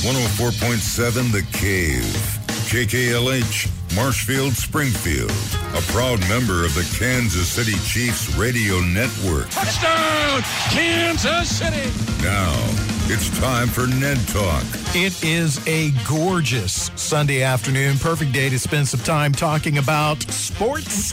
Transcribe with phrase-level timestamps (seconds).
[0.00, 2.02] 104.7 The Cave.
[2.72, 5.30] KKLH, Marshfield, Springfield.
[5.30, 9.50] A proud member of the Kansas City Chiefs radio network.
[9.50, 10.40] Touchdown,
[10.70, 11.90] Kansas City.
[12.24, 12.50] Now,
[13.12, 14.64] it's time for Ned Talk.
[14.94, 17.98] It is a gorgeous Sunday afternoon.
[17.98, 21.12] Perfect day to spend some time talking about sports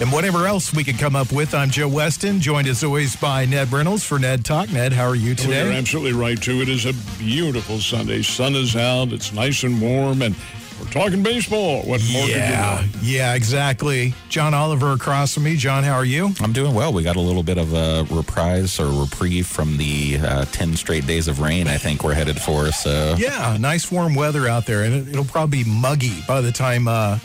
[0.00, 1.54] and whatever else we can come up with.
[1.54, 4.70] I'm Joe Weston, joined as always by Ned Reynolds for Ned Talk.
[4.70, 6.60] Ned, how are you Well, you're absolutely right, too.
[6.60, 8.22] It is a beautiful Sunday.
[8.22, 9.12] Sun is out.
[9.12, 10.34] It's nice and warm, and
[10.80, 11.82] we're talking baseball.
[11.82, 12.98] What more could you yeah, know?
[13.02, 14.12] yeah, exactly.
[14.28, 15.56] John Oliver across from me.
[15.56, 16.32] John, how are you?
[16.40, 16.92] I'm doing well.
[16.92, 21.06] We got a little bit of a reprise or reprieve from the uh, 10 straight
[21.06, 22.72] days of rain, I think we're headed for.
[22.72, 26.52] So, Yeah, nice warm weather out there, and it, it'll probably be muggy by the
[26.52, 27.18] time uh,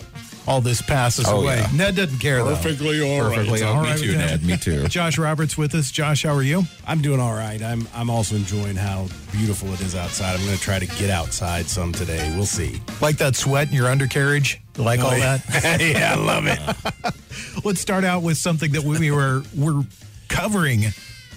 [0.50, 1.58] all this passes Oh, away.
[1.60, 1.70] yeah.
[1.76, 2.56] Ned doesn't care though.
[2.56, 3.36] Perfectly all right.
[3.36, 4.18] perfectly all All Me too.
[4.18, 4.44] Ned.
[4.44, 4.88] Me too.
[4.88, 5.92] Josh Roberts with us.
[5.92, 6.64] Josh, how are you?
[6.88, 7.62] I'm doing all right.
[7.62, 10.40] I'm I'm also enjoying how beautiful it is outside.
[10.40, 12.34] I'm going to try to get outside some today.
[12.36, 12.82] We'll see.
[13.00, 14.60] Like that sweat in your undercarriage?
[14.76, 15.38] You like all oh, yeah.
[15.38, 15.82] that?
[15.82, 17.64] yeah, I love it.
[17.66, 19.84] Let's start out with something that we were were
[20.30, 20.86] covering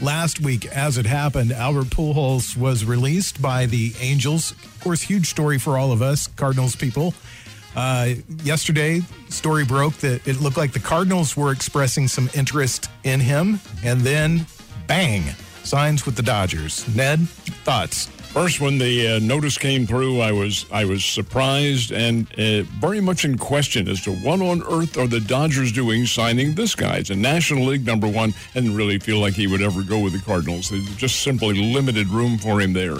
[0.00, 1.52] last week as it happened.
[1.52, 4.52] Albert Pujols was released by the Angels.
[4.52, 7.12] Of course, huge story for all of us Cardinals people.
[7.74, 8.10] Uh,
[8.42, 13.60] yesterday, story broke that it looked like the Cardinals were expressing some interest in him,
[13.82, 14.46] and then,
[14.86, 15.22] bang,
[15.64, 16.86] signs with the Dodgers.
[16.94, 17.20] Ned,
[17.64, 18.08] thoughts?
[18.32, 22.98] First, when the uh, notice came through, I was I was surprised and uh, very
[22.98, 26.96] much in question as to what on earth are the Dodgers doing signing this guy?
[26.96, 28.32] It's a National League number one.
[28.54, 30.70] and really feel like he would ever go with the Cardinals.
[30.70, 32.96] There's just simply limited room for him there.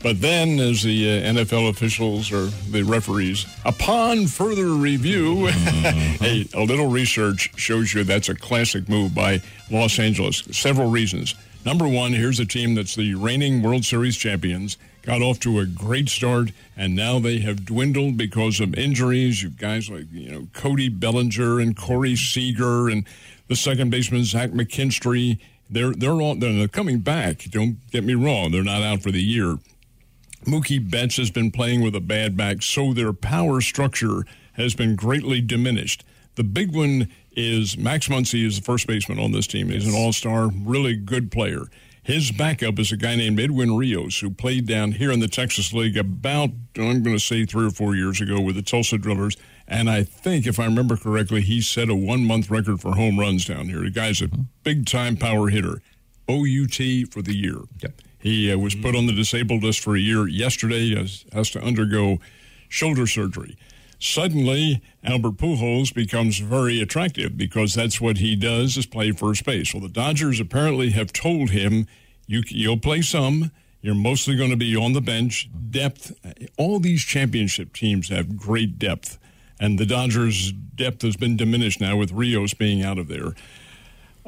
[0.00, 6.62] But then, as the uh, NFL officials or the referees, upon further review, a, a
[6.62, 10.44] little research shows you that's a classic move by Los Angeles.
[10.52, 11.34] Several reasons.
[11.64, 15.66] Number one, here's a team that's the reigning World Series champions, got off to a
[15.66, 19.42] great start, and now they have dwindled because of injuries.
[19.42, 23.04] You've guys like you know Cody Bellinger and Corey Seager and
[23.48, 25.38] the second baseman Zach McKinstry.
[25.68, 27.44] They're they're all they're coming back.
[27.50, 29.58] Don't get me wrong; they're not out for the year.
[30.44, 34.96] Mookie Betts has been playing with a bad back, so their power structure has been
[34.96, 36.04] greatly diminished.
[36.36, 39.68] The big one is Max Muncy is the first baseman on this team.
[39.68, 41.64] He's an all-star, really good player.
[42.02, 45.74] His backup is a guy named Edwin Rios, who played down here in the Texas
[45.74, 49.36] League about, I'm going to say, three or four years ago with the Tulsa Drillers.
[49.66, 53.18] And I think, if I remember correctly, he set a one month record for home
[53.18, 53.80] runs down here.
[53.80, 54.42] The guy's a mm-hmm.
[54.64, 55.82] big time power hitter.
[56.30, 56.76] OUT
[57.10, 57.58] for the year.
[57.82, 58.00] Yep.
[58.18, 61.62] He uh, was put on the disabled list for a year yesterday, has, has to
[61.62, 62.18] undergo
[62.68, 63.56] shoulder surgery.
[64.00, 69.74] Suddenly, Albert Pujols becomes very attractive because that's what he does is play first base.
[69.74, 71.86] Well, the Dodgers apparently have told him,
[72.26, 73.50] you, you'll play some.
[73.80, 75.48] You're mostly going to be on the bench.
[75.70, 76.12] Depth.
[76.56, 79.18] All these championship teams have great depth.
[79.60, 83.34] And the Dodgers' depth has been diminished now with Rios being out of there.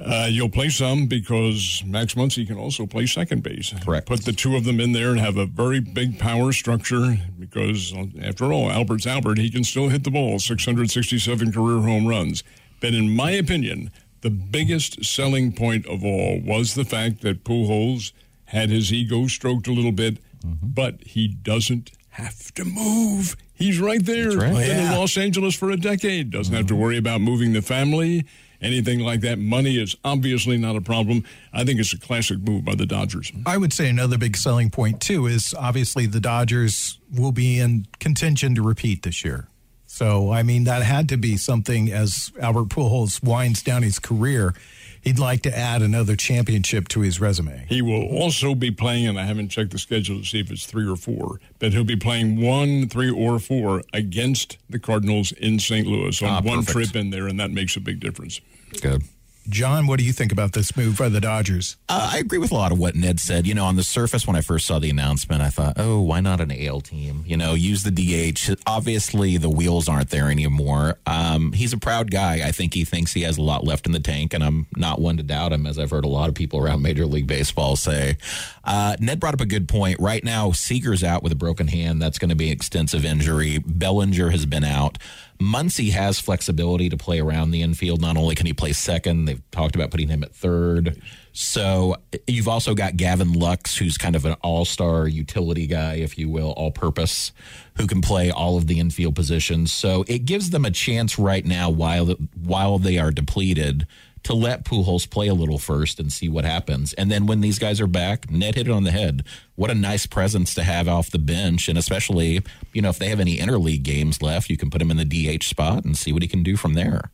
[0.05, 3.75] Uh, you'll play some because Max Muncy can also play second base.
[3.85, 4.07] Correct.
[4.07, 7.93] Put the two of them in there and have a very big power structure because,
[8.23, 9.39] after all, Albert's Albert.
[9.39, 12.43] He can still hit the ball, 667 career home runs.
[12.81, 13.91] But in my opinion,
[14.23, 18.13] the biggest selling point of all was the fact that Pujols
[18.47, 23.37] had his ego stroked a little bit, but he doesn't have to move.
[23.55, 24.31] He's right there.
[24.31, 24.53] right.
[24.53, 24.97] Been in Yeah.
[24.99, 26.31] Los Angeles for a decade.
[26.31, 28.25] Doesn't have to worry about moving the family,
[28.61, 29.39] anything like that.
[29.39, 31.25] Money is obviously not a problem.
[31.53, 33.33] I think it's a classic move by the Dodgers.
[33.47, 37.87] I would say another big selling point too is obviously the Dodgers will be in
[37.99, 39.49] contention to repeat this year.
[39.87, 44.55] So I mean that had to be something as Albert Pujols winds down his career.
[45.03, 47.67] He'd like to add another championship to his resume.
[47.69, 50.67] He will also be playing, and I haven't checked the schedule to see if it's
[50.67, 55.59] three or four, but he'll be playing one, three, or four against the Cardinals in
[55.59, 55.87] St.
[55.87, 58.41] Louis on Ah, one trip in there, and that makes a big difference.
[58.81, 59.03] Good.
[59.49, 61.77] John, what do you think about this move by the Dodgers?
[61.89, 63.47] Uh, I agree with a lot of what Ned said.
[63.47, 66.21] You know, on the surface, when I first saw the announcement, I thought, oh, why
[66.21, 67.25] not an AL team?
[67.27, 68.55] You know, use the DH.
[68.67, 70.99] Obviously, the wheels aren't there anymore.
[71.07, 72.47] Um, he's a proud guy.
[72.47, 75.01] I think he thinks he has a lot left in the tank, and I'm not
[75.01, 77.77] one to doubt him, as I've heard a lot of people around Major League Baseball
[77.77, 78.19] say.
[78.63, 79.99] Uh, Ned brought up a good point.
[79.99, 82.01] Right now, Seager's out with a broken hand.
[82.01, 83.59] That's going to be an extensive injury.
[83.59, 84.99] Bellinger has been out.
[85.41, 88.01] Muncy has flexibility to play around the infield.
[88.01, 91.01] Not only can he play second, they've talked about putting him at third.
[91.33, 91.97] So
[92.27, 96.29] you've also got Gavin Lux, who's kind of an all star utility guy, if you
[96.29, 97.33] will, all purpose,
[97.79, 99.73] who can play all of the infield positions.
[99.73, 103.87] So it gives them a chance right now while while they are depleted
[104.25, 106.93] to let Pujols play a little first and see what happens.
[106.95, 109.25] And then when these guys are back, Ned hit it on the head.
[109.57, 111.69] What a nice presence to have off the bench.
[111.69, 114.91] And especially, you know, if they have any interleague games left, you can put him
[114.91, 115.05] in the
[115.39, 117.11] DH spot and see what he can do from there.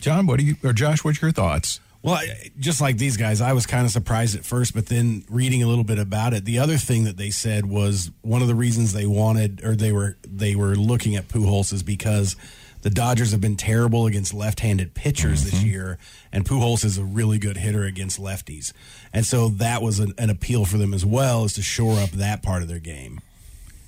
[0.00, 1.80] John, what do you, or Josh, what's your thoughts?
[2.02, 5.24] Well, I, just like these guys, I was kind of surprised at first, but then
[5.30, 8.48] reading a little bit about it, the other thing that they said was one of
[8.48, 12.36] the reasons they wanted or they were they were looking at Pujols is because
[12.84, 15.50] the Dodgers have been terrible against left-handed pitchers mm-hmm.
[15.50, 15.98] this year,
[16.30, 18.74] and Pujols is a really good hitter against lefties,
[19.12, 22.10] and so that was an, an appeal for them as well, is to shore up
[22.10, 23.20] that part of their game.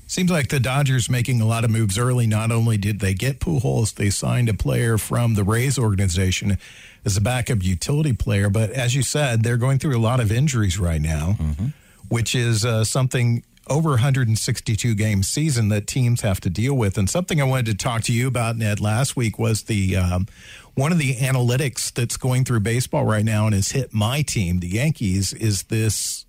[0.08, 2.26] Seems like the Dodgers making a lot of moves early.
[2.26, 6.58] Not only did they get Pujols, they signed a player from the Rays organization
[7.04, 8.48] as a backup utility player.
[8.48, 11.66] But as you said, they're going through a lot of injuries right now, mm-hmm.
[12.08, 16.96] which is uh, something over 162 game season that teams have to deal with.
[16.96, 20.26] And something I wanted to talk to you about, Ned, last week was the um,
[20.74, 24.60] one of the analytics that's going through baseball right now and has hit my team,
[24.60, 26.26] the Yankees, is this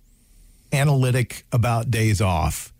[0.72, 2.72] analytic about days off.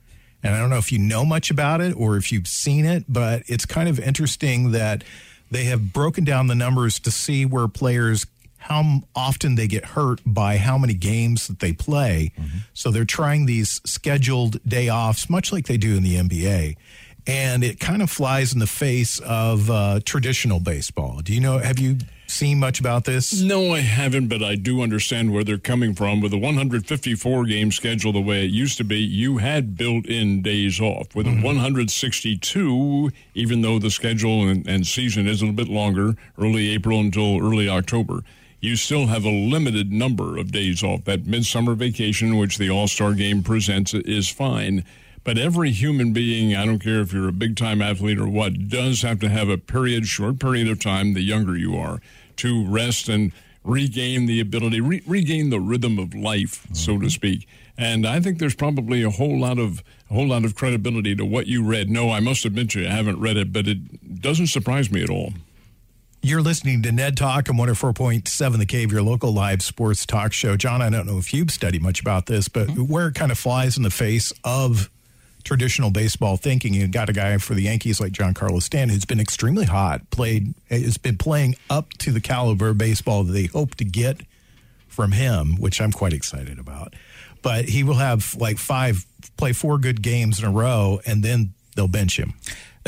[0.42, 3.04] And I don't know if you know much about it or if you've seen it,
[3.08, 5.02] but it's kind of interesting that
[5.50, 8.26] they have broken down the numbers to see where players
[8.58, 12.32] how often they get hurt by how many games that they play.
[12.36, 12.58] Mm-hmm.
[12.74, 16.76] So they're trying these scheduled day offs, much like they do in the NBA.
[17.26, 21.20] And it kind of flies in the face of uh, traditional baseball.
[21.20, 21.58] Do you know?
[21.58, 23.40] Have you seen much about this?
[23.40, 26.20] No, I haven't, but I do understand where they're coming from.
[26.20, 30.42] With a 154 game schedule the way it used to be, you had built in
[30.42, 31.14] days off.
[31.14, 31.42] With mm-hmm.
[31.42, 36.70] a 162, even though the schedule and, and season is a little bit longer, early
[36.70, 38.22] April until early October,
[38.60, 41.04] you still have a limited number of days off.
[41.04, 44.84] That midsummer vacation, which the All Star game presents, is fine.
[45.24, 48.68] But every human being, I don't care if you're a big time athlete or what,
[48.68, 52.00] does have to have a period, short period of time, the younger you are,
[52.36, 53.32] to rest and
[53.62, 56.74] regain the ability, re- regain the rhythm of life, mm-hmm.
[56.74, 57.08] so to mm-hmm.
[57.08, 57.48] speak.
[57.76, 61.24] And I think there's probably a whole lot of a whole lot of credibility to
[61.24, 61.90] what you read.
[61.90, 65.02] No, I must admit to you, I haven't read it, but it doesn't surprise me
[65.02, 65.34] at all.
[66.20, 70.56] You're listening to Ned Talk on 104.7 The Cave, your local live sports talk show.
[70.56, 72.82] John, I don't know if you've studied much about this, but mm-hmm.
[72.82, 74.90] where it kind of flies in the face of
[75.44, 76.74] traditional baseball thinking.
[76.74, 80.54] You got a guy for the Yankees like Giancarlo Stanton who's been extremely hot, played
[80.68, 84.22] has been playing up to the caliber of baseball that they hope to get
[84.88, 86.94] from him, which I'm quite excited about.
[87.42, 89.06] But he will have like five
[89.36, 92.34] play four good games in a row and then they'll bench him.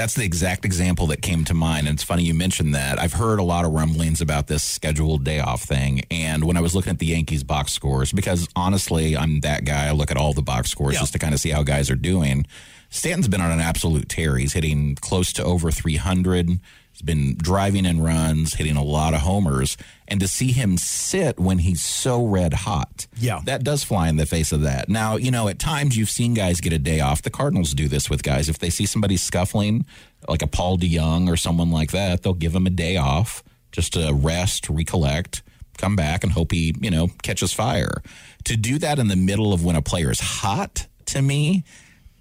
[0.00, 1.86] That's the exact example that came to mind.
[1.86, 2.98] And it's funny you mentioned that.
[2.98, 6.00] I've heard a lot of rumblings about this scheduled day off thing.
[6.10, 9.88] And when I was looking at the Yankees box scores, because honestly, I'm that guy,
[9.88, 11.00] I look at all the box scores yeah.
[11.00, 12.46] just to kind of see how guys are doing.
[12.88, 14.38] Stanton's been on an absolute tear.
[14.38, 16.60] He's hitting close to over 300.
[17.00, 21.40] He's been driving in runs, hitting a lot of homers, and to see him sit
[21.40, 24.90] when he's so red hot, yeah, that does fly in the face of that.
[24.90, 27.22] Now, you know, at times you've seen guys get a day off.
[27.22, 29.86] The Cardinals do this with guys if they see somebody scuffling,
[30.28, 33.42] like a Paul DeJong or someone like that, they'll give him a day off
[33.72, 35.42] just to rest, recollect,
[35.78, 38.02] come back, and hope he, you know, catches fire.
[38.44, 41.64] To do that in the middle of when a player is hot, to me,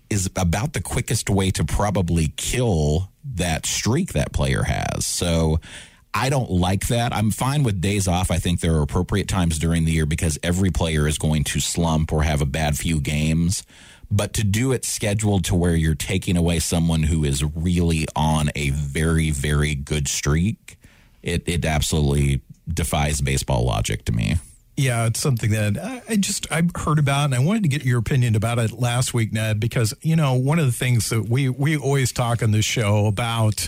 [0.09, 5.05] is about the quickest way to probably kill that streak that player has.
[5.05, 5.59] So
[6.13, 7.13] I don't like that.
[7.13, 8.31] I'm fine with days off.
[8.31, 11.59] I think there are appropriate times during the year because every player is going to
[11.59, 13.63] slump or have a bad few games.
[14.11, 18.49] But to do it scheduled to where you're taking away someone who is really on
[18.55, 20.79] a very, very good streak,
[21.21, 24.37] it, it absolutely defies baseball logic to me.
[24.79, 27.99] Yeah, it's something that I just I heard about, and I wanted to get your
[27.99, 31.49] opinion about it last week, Ned, because you know one of the things that we
[31.49, 33.67] we always talk on this show about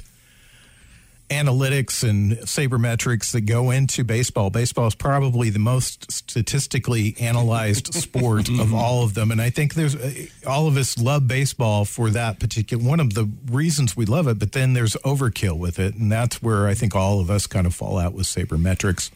[1.30, 4.50] analytics and sabermetrics that go into baseball.
[4.52, 8.76] Baseball is probably the most statistically analyzed sport of mm-hmm.
[8.76, 9.98] all of them, and I think there's
[10.48, 14.40] all of us love baseball for that particular one of the reasons we love it.
[14.40, 17.68] But then there's overkill with it, and that's where I think all of us kind
[17.68, 19.12] of fall out with sabermetrics.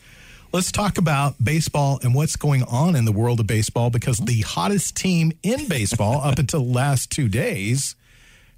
[0.53, 4.41] Let's talk about baseball and what's going on in the world of baseball because the
[4.41, 7.95] hottest team in baseball up until the last two days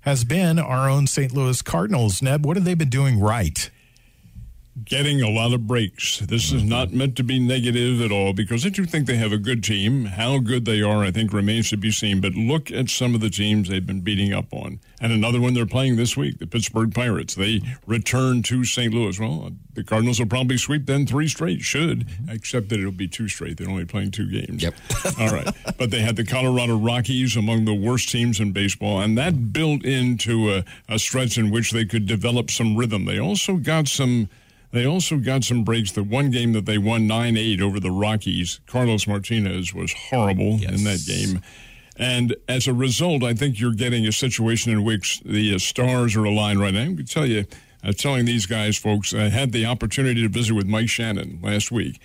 [0.01, 1.33] has been our own St.
[1.33, 2.21] Louis Cardinals.
[2.21, 3.71] Ned, what have they been doing right?
[4.83, 6.19] Getting a lot of breaks.
[6.19, 6.69] This is mm-hmm.
[6.69, 9.63] not meant to be negative at all because I do think they have a good
[9.63, 10.05] team.
[10.05, 12.21] How good they are, I think, remains to be seen.
[12.21, 14.79] But look at some of the teams they've been beating up on.
[14.99, 17.35] And another one they're playing this week, the Pittsburgh Pirates.
[17.35, 18.93] They return to St.
[18.93, 19.19] Louis.
[19.19, 22.29] Well, the Cardinals will probably sweep then three straight, should, mm-hmm.
[22.29, 23.57] except that it'll be two straight.
[23.57, 24.63] They're only playing two games.
[24.63, 24.73] Yep.
[25.19, 25.47] all right.
[25.77, 29.83] But they had the Colorado Rockies among the worst teams in baseball, and that built
[29.83, 33.05] into a, a stretch in which they could develop some rhythm.
[33.05, 34.29] They also got some
[34.71, 35.91] they also got some breaks.
[35.91, 40.57] The one game that they won 9 8 over the Rockies, Carlos Martinez was horrible
[40.59, 40.77] Yes.
[40.77, 41.41] in that game.
[41.99, 46.15] And as a result, I think you're getting a situation in which the uh, stars
[46.15, 46.81] are aligned right now.
[46.83, 47.45] I can tell you,
[47.83, 51.71] uh, telling these guys, folks, I had the opportunity to visit with Mike Shannon last
[51.71, 51.99] week.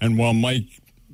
[0.00, 0.66] And while Mike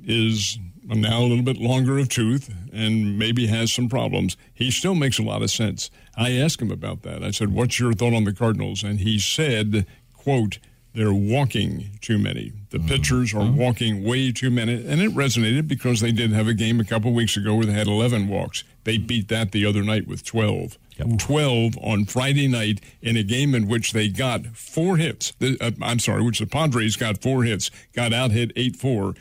[0.05, 4.95] is now a little bit longer of tooth and maybe has some problems, he still
[4.95, 5.89] makes a lot of sense.
[6.17, 7.23] I asked him about that.
[7.23, 10.59] I said, "What's your thought on the Cardinals?" And he said, "quote
[10.95, 12.53] They're walking too many.
[12.69, 16.53] The pitchers are walking way too many." And it resonated because they did have a
[16.53, 18.63] game a couple weeks ago where they had 11 walks.
[18.85, 20.77] They beat that the other night with 12.
[21.17, 25.33] 12 on Friday night in a game in which they got four hits.
[25.39, 29.13] The- uh, I'm sorry, which the Padres got four hits, got out hit 8 4,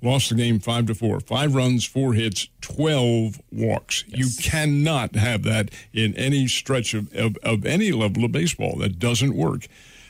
[0.00, 1.20] lost the game 5 to 4.
[1.20, 4.04] Five runs, four hits, 12 walks.
[4.06, 8.76] You cannot have that in any stretch of, of, of any level of baseball.
[8.78, 9.66] That doesn't work.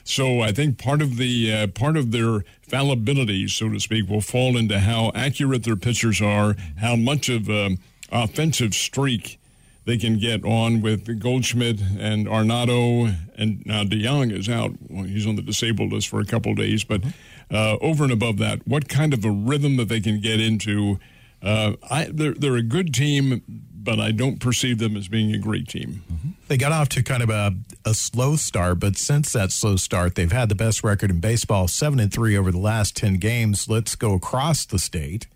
[0.08, 4.22] So I think part of the uh, part of their fallibility, so to speak, will
[4.22, 7.76] fall into how accurate their pitchers are, how much of um,
[8.10, 9.38] offensive streak
[9.84, 14.72] they can get on with Goldschmidt and Arenado, and now DeJong is out.
[14.88, 17.02] Well, he's on the disabled list for a couple days, but
[17.50, 20.98] uh, over and above that, what kind of a rhythm that they can get into?
[21.42, 23.42] Uh, I, they're they're a good team,
[23.88, 26.02] but I don't perceive them as being a great team.
[26.47, 27.54] They got off to kind of a,
[27.87, 31.68] a slow start, but since that slow start, they've had the best record in baseball,
[31.68, 33.66] seven and three over the last ten games.
[33.66, 35.26] Let's go across the state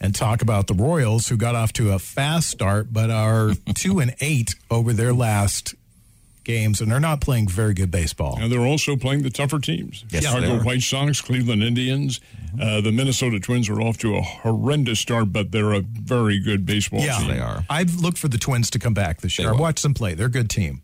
[0.00, 3.98] and talk about the Royals, who got off to a fast start, but are two
[3.98, 5.74] and eight over their last
[6.44, 8.38] games, and they're not playing very good baseball.
[8.40, 10.04] And they're also playing the tougher teams.
[10.10, 10.62] Yes, Chicago they are.
[10.64, 12.20] White Sox, Cleveland Indians.
[12.60, 16.66] Uh, the Minnesota Twins are off to a horrendous start, but they're a very good
[16.66, 17.28] baseball Yeah, team.
[17.28, 17.64] they are.
[17.70, 19.48] I've looked for the Twins to come back this year.
[19.48, 19.60] I will.
[19.60, 20.14] watched them play.
[20.14, 20.82] They're a good team.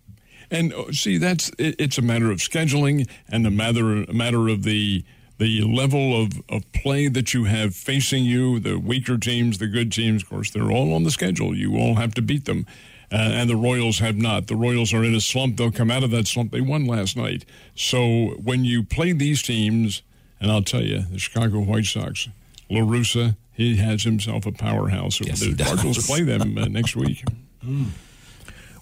[0.51, 4.49] And uh, see, that's it, it's a matter of scheduling and a matter a matter
[4.49, 5.05] of the
[5.39, 8.59] the level of, of play that you have facing you.
[8.61, 11.55] The weaker teams, the good teams, of course, they're all on the schedule.
[11.55, 12.65] You all have to beat them.
[13.13, 14.49] Uh, and the Royals have not.
[14.49, 15.57] The Royals are in a slump.
[15.57, 16.51] They'll come out of that slump.
[16.51, 17.45] They won last night.
[17.75, 20.03] So when you play these teams,
[20.41, 22.29] and I'll tell you, the Chicago White Sox,
[22.69, 25.21] La Russa, he has himself a powerhouse.
[25.21, 25.69] Yes, the he does.
[25.69, 27.25] Cardinals play them uh, next week.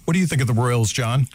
[0.04, 1.28] What do you think of the Royals, John?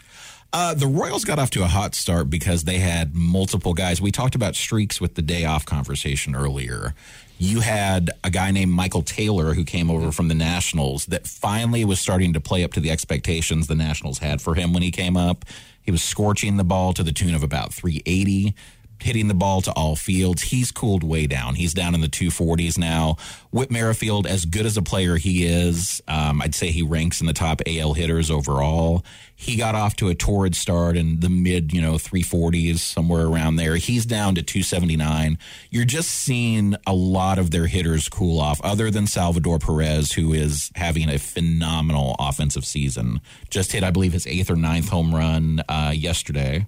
[0.52, 4.00] Uh, the Royals got off to a hot start because they had multiple guys.
[4.00, 6.94] We talked about streaks with the day off conversation earlier.
[7.38, 11.84] You had a guy named Michael Taylor who came over from the Nationals that finally
[11.84, 14.90] was starting to play up to the expectations the Nationals had for him when he
[14.90, 15.44] came up.
[15.80, 18.54] He was scorching the ball to the tune of about 380
[19.02, 20.42] hitting the ball to all fields.
[20.42, 21.54] He's cooled way down.
[21.54, 23.16] He's down in the 240s now.
[23.50, 27.26] Whit Merrifield, as good as a player he is, um, I'd say he ranks in
[27.26, 29.04] the top AL hitters overall.
[29.34, 33.56] He got off to a torrid start in the mid, you know, 340s, somewhere around
[33.56, 33.76] there.
[33.76, 35.38] He's down to 279.
[35.70, 40.34] You're just seeing a lot of their hitters cool off, other than Salvador Perez, who
[40.34, 43.22] is having a phenomenal offensive season.
[43.48, 46.66] Just hit, I believe, his eighth or ninth home run uh, yesterday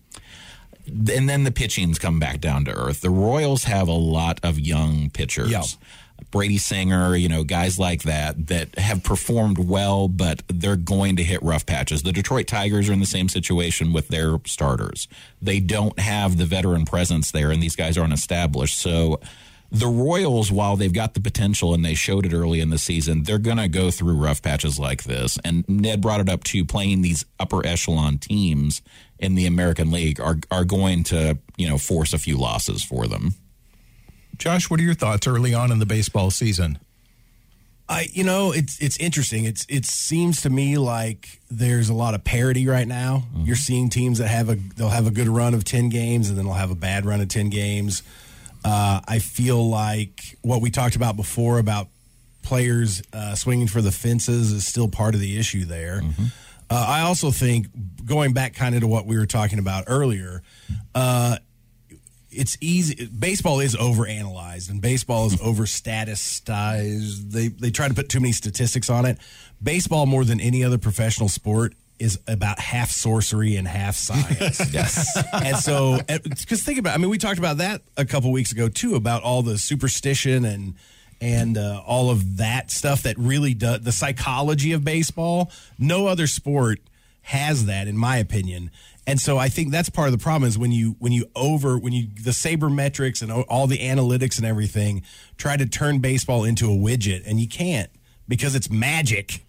[0.87, 3.01] and then the pitching's come back down to earth.
[3.01, 5.51] The Royals have a lot of young pitchers.
[5.51, 5.63] Yeah.
[6.31, 11.25] Brady Singer, you know, guys like that that have performed well, but they're going to
[11.25, 12.03] hit rough patches.
[12.03, 15.09] The Detroit Tigers are in the same situation with their starters.
[15.41, 18.79] They don't have the veteran presence there, and these guys aren't established.
[18.79, 19.21] So
[19.71, 23.23] the Royals, while they've got the potential and they showed it early in the season,
[23.23, 25.39] they're going to go through rough patches like this.
[25.45, 26.65] And Ned brought it up too.
[26.65, 28.83] Playing these upper echelon teams
[29.23, 33.07] in the American League are are going to you know force a few losses for
[33.07, 33.35] them.
[34.37, 36.79] Josh, what are your thoughts early on in the baseball season?
[37.89, 39.45] I, you know, it's it's interesting.
[39.45, 43.25] It's it seems to me like there's a lot of parity right now.
[43.37, 46.39] You're seeing teams that have a they'll have a good run of ten games and
[46.39, 48.03] then they'll have a bad run of ten games.
[48.65, 51.89] Uh, I feel like what we talked about before about
[52.43, 56.01] players uh, swinging for the fences is still part of the issue there.
[56.73, 57.67] Uh, I also think
[58.03, 60.43] going back kind of to what we were talking about earlier.
[60.95, 61.37] Uh,
[62.31, 63.07] it's easy.
[63.07, 67.31] Baseball is overanalyzed, and baseball is over statistized.
[67.31, 69.19] They they try to put too many statistics on it.
[69.63, 74.73] Baseball, more than any other professional sport, is about half sorcery and half science.
[74.73, 78.51] yes, and so because think about, I mean, we talked about that a couple weeks
[78.51, 80.75] ago too about all the superstition and
[81.23, 85.53] and uh, all of that stuff that really does the psychology of baseball.
[85.79, 86.81] No other sport
[87.23, 88.73] has that, in my opinion.
[89.07, 91.79] And so I think that's part of the problem is when you when you over
[91.79, 95.03] when you the sabermetrics and all the analytics and everything
[95.39, 97.91] try to turn baseball into a widget and you can't
[98.27, 99.45] because it's magic.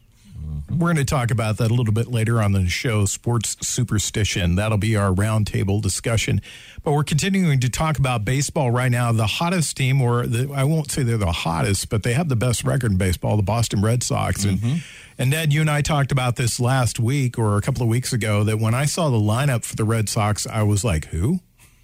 [0.69, 4.55] We're going to talk about that a little bit later on the show, Sports Superstition.
[4.55, 6.41] That'll be our roundtable discussion.
[6.83, 9.11] But we're continuing to talk about baseball right now.
[9.11, 12.35] The hottest team, or the, I won't say they're the hottest, but they have the
[12.35, 14.43] best record in baseball, the Boston Red Sox.
[14.43, 14.77] And, mm-hmm.
[15.17, 18.11] and Ned, you and I talked about this last week or a couple of weeks
[18.11, 21.39] ago that when I saw the lineup for the Red Sox, I was like, who?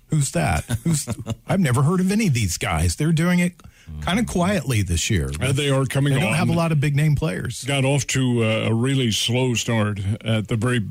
[0.10, 0.66] Who's that?
[0.84, 1.08] Who's?
[1.48, 2.96] I've never heard of any of these guys.
[2.96, 3.54] They're doing it
[4.02, 5.30] kind of quietly this year.
[5.42, 6.36] Uh, they are coming They don't on.
[6.36, 7.64] have a lot of big name players.
[7.66, 10.86] got off to uh, a really slow start at the very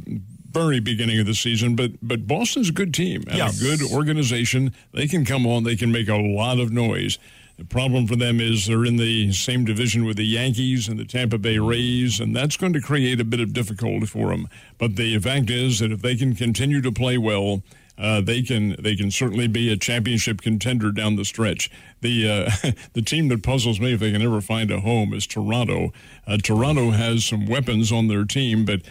[0.51, 3.51] very beginning of the season but but Boston's a good team and Yeah.
[3.51, 7.19] a good organization they can come on they can make a lot of noise
[7.59, 11.05] the problem for them is they're in the same division with the Yankees and the
[11.05, 14.97] Tampa Bay Rays and that's going to create a bit of difficulty for them but
[14.97, 17.63] the fact is that if they can continue to play well
[17.99, 21.71] uh, they can they can certainly be a championship contender down the stretch.
[22.01, 22.29] The
[22.65, 25.93] uh, the team that puzzles me if they can ever find a home is Toronto.
[26.27, 28.83] Uh, Toronto has some weapons on their team, but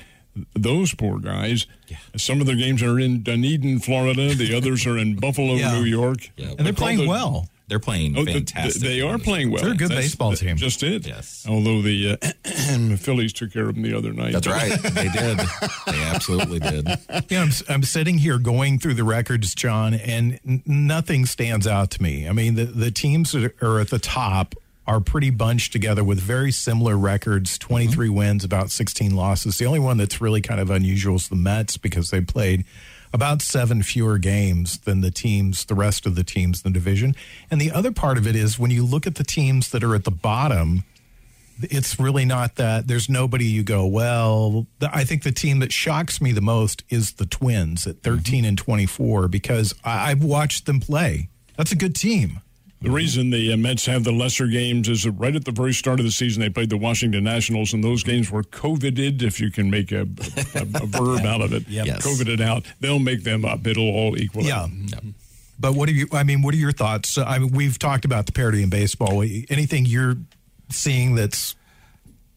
[0.54, 1.66] those poor guys.
[2.16, 4.36] Some of their games are in Dunedin, Florida.
[4.36, 5.72] The others are in Buffalo, Yeah.
[5.80, 6.30] New York.
[6.36, 6.50] Yeah.
[6.58, 7.48] And they're call playing the- well.
[7.70, 8.82] They're playing Oh, the- fantastic.
[8.82, 9.62] they are playing well.
[9.62, 10.56] They're a good That's- baseball that- team.
[10.56, 11.06] Just it.
[11.06, 11.46] Yes.
[11.50, 14.32] Although the uh, Phillies took care of them the other night.
[14.34, 14.72] That's right.
[14.82, 15.38] They did.
[15.88, 16.88] They absolutely did.
[17.30, 21.92] Yeah, I'm, I'm sitting here going through the records, John, and n- nothing stands out
[21.92, 22.28] to me.
[22.28, 24.56] I mean, the, the teams that are at the top
[24.86, 29.58] are pretty bunched together with very similar records 23 wins, about 16 losses.
[29.58, 32.64] The only one that's really kind of unusual is the Mets because they played
[33.18, 37.16] about seven fewer games than the teams, the rest of the teams in the division.
[37.50, 39.96] And the other part of it is when you look at the teams that are
[39.96, 40.84] at the bottom,
[41.60, 46.22] it's really not that there's nobody you go well i think the team that shocks
[46.22, 48.16] me the most is the twins at mm-hmm.
[48.18, 51.30] 13 and 24 because I, i've watched them play.
[51.58, 52.42] That's a good team
[52.80, 55.74] The reason the uh, Mets have the lesser games is that right at the very
[55.74, 59.40] start of the season they played the Washington Nationals, and those games were coveted, if
[59.40, 60.02] you can make a,
[60.54, 61.68] a, a verb out of it.
[61.68, 62.04] Yes.
[62.04, 62.66] Coveted out.
[62.80, 63.66] They'll make them up.
[63.66, 64.70] It'll all equal yeah out.
[65.60, 68.26] but what are you i mean what are your thoughts i mean we've talked about
[68.28, 70.16] the parity in baseball anything you're
[70.70, 71.56] seeing that's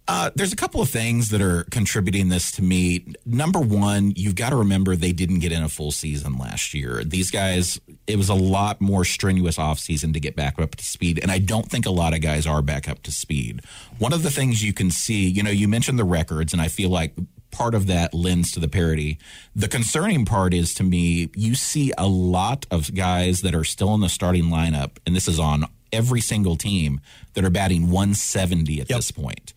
[0.09, 3.07] Uh, there's a couple of things that are contributing this to me.
[3.25, 7.05] Number one, you've got to remember they didn't get in a full season last year.
[7.05, 11.21] These guys, it was a lot more strenuous offseason to get back up to speed.
[11.23, 13.63] And I don't think a lot of guys are back up to speed.
[13.99, 16.67] One of the things you can see, you know, you mentioned the records, and I
[16.67, 17.15] feel like
[17.53, 19.19] part of that lends to the parity.
[19.55, 23.95] The concerning part is to me, you see a lot of guys that are still
[23.95, 27.01] in the starting lineup, and this is on every single team
[27.35, 29.53] that are batting 170 at this point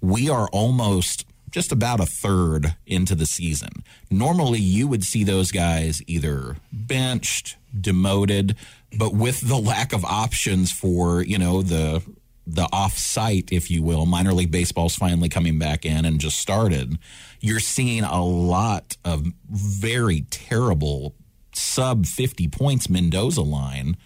[0.00, 3.70] we are almost just about a third into the season.
[4.10, 8.56] Normally, you would see those guys either benched, demoted,
[8.96, 12.02] but with the lack of options for, you know, the
[12.50, 16.98] the off-site, if you will, minor league baseball's finally coming back in and just started.
[17.40, 21.14] You're seeing a lot of very terrible
[21.52, 23.98] sub 50 points Mendoza line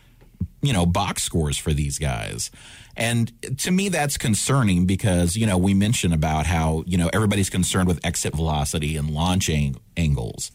[0.62, 2.50] you know, box scores for these guys.
[2.96, 7.50] And to me, that's concerning because, you know, we mentioned about how, you know, everybody's
[7.50, 10.50] concerned with exit velocity and launch ang- angles.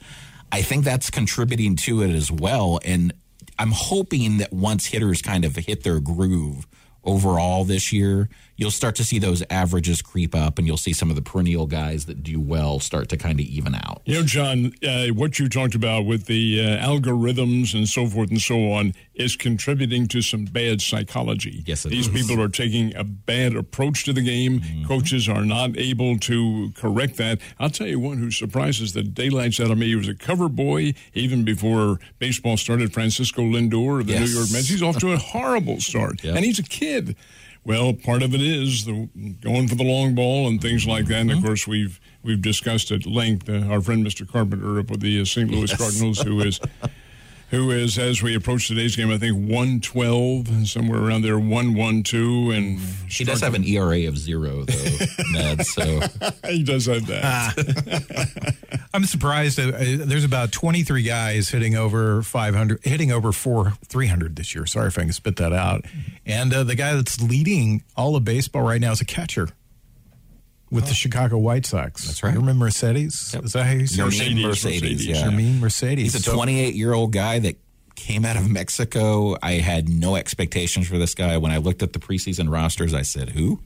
[0.52, 2.80] I think that's contributing to it as well.
[2.86, 3.14] And
[3.60, 6.68] I'm hoping that once hitters kind of hit their groove
[7.04, 11.10] overall this year, you'll start to see those averages creep up and you'll see some
[11.10, 14.02] of the perennial guys that do well start to kind of even out.
[14.06, 18.30] You know, John, uh, what you talked about with the uh, algorithms and so forth
[18.32, 21.64] and so on is contributing to some bad psychology.
[21.66, 22.14] Yes, it These is.
[22.22, 24.62] people are taking a bad approach to the game.
[24.88, 27.40] Coaches are not able to correct that.
[27.60, 29.88] I'll tell you one who surprises the daylights out of me.
[29.88, 32.92] He was a cover boy even before baseball started.
[32.94, 34.30] Francisco Lindor of the Yes.
[34.30, 34.68] New York Mets.
[34.70, 36.36] He's off to a horrible start, Yep.
[36.36, 37.16] and he's a kid.
[37.68, 39.10] Well, part of it is the
[39.42, 41.20] going for the long ball and things like that.
[41.20, 41.40] And Mm-hmm.
[41.40, 44.26] of course, we've we've discussed at length uh, our friend Mr.
[44.26, 45.52] Carpenter up with the uh, St.
[45.52, 46.62] Louis Cardinals, who is
[47.50, 51.74] who is as we approach today's game, I think one twelve somewhere around there, one
[51.74, 52.80] one two, and
[53.10, 55.66] He does have an ERA of zero, though, Ned.
[55.66, 56.02] So
[56.48, 58.56] he does have that.
[58.94, 59.60] I'm surprised.
[59.60, 64.66] Uh, uh, there's about 23 guys hitting over 500, hitting over four 300 this year.
[64.66, 65.86] Sorry if I can spit that out.
[66.26, 69.50] And uh, the guy that's leading all of baseball right now is a catcher
[70.70, 72.06] with the Chicago White Sox.
[72.06, 72.34] That's right.
[72.34, 73.36] You remember Mercedes?
[73.42, 74.06] Is that how you say it?
[74.06, 75.08] Mercedes, Jermaine Mercedes, Mercedes.
[75.08, 75.16] yeah.
[75.24, 76.14] Jermaine Mercedes.
[76.14, 77.56] He's a 28 year old guy that
[77.96, 79.36] came out of Mexico.
[79.42, 81.38] I had no expectations for this guy.
[81.38, 83.60] When I looked at the preseason rosters, I said, "Who?"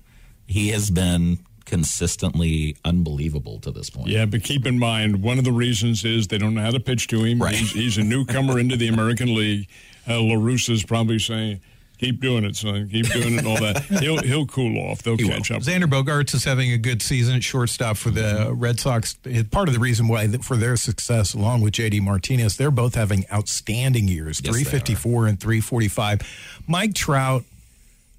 [0.48, 4.08] He has been consistently unbelievable to this point.
[4.10, 6.80] Yeah, but keep in mind, one of the reasons is they don't know how to
[6.80, 7.42] pitch to him.
[7.42, 7.56] Right.
[7.56, 9.68] He's, he's a newcomer into the American League.
[10.08, 11.62] Uh, La Russa is probably saying,
[12.02, 12.90] Keep doing it, son.
[12.90, 13.84] Keep doing it and all that.
[14.02, 15.04] He'll he'll cool off.
[15.04, 15.62] They'll catch up.
[15.62, 19.20] Xander Bogaerts is having a good season at shortstop for the Red Sox.
[19.52, 23.26] Part of the reason why for their success, along with JD Martinez, they're both having
[23.32, 24.42] outstanding years.
[24.44, 26.22] Yes, Three fifty four and three forty five.
[26.68, 27.44] Mike Trout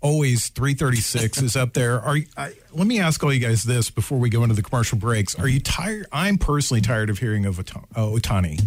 [0.00, 2.00] always 336 is up there.
[2.00, 4.98] Are I, let me ask all you guys this before we go into the commercial
[4.98, 5.36] breaks.
[5.38, 6.06] Are you tired?
[6.12, 8.60] I'm personally tired of hearing of Ota- uh, Ohtani,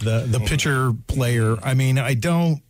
[0.00, 1.56] the the pitcher player.
[1.62, 2.60] I mean, I don't.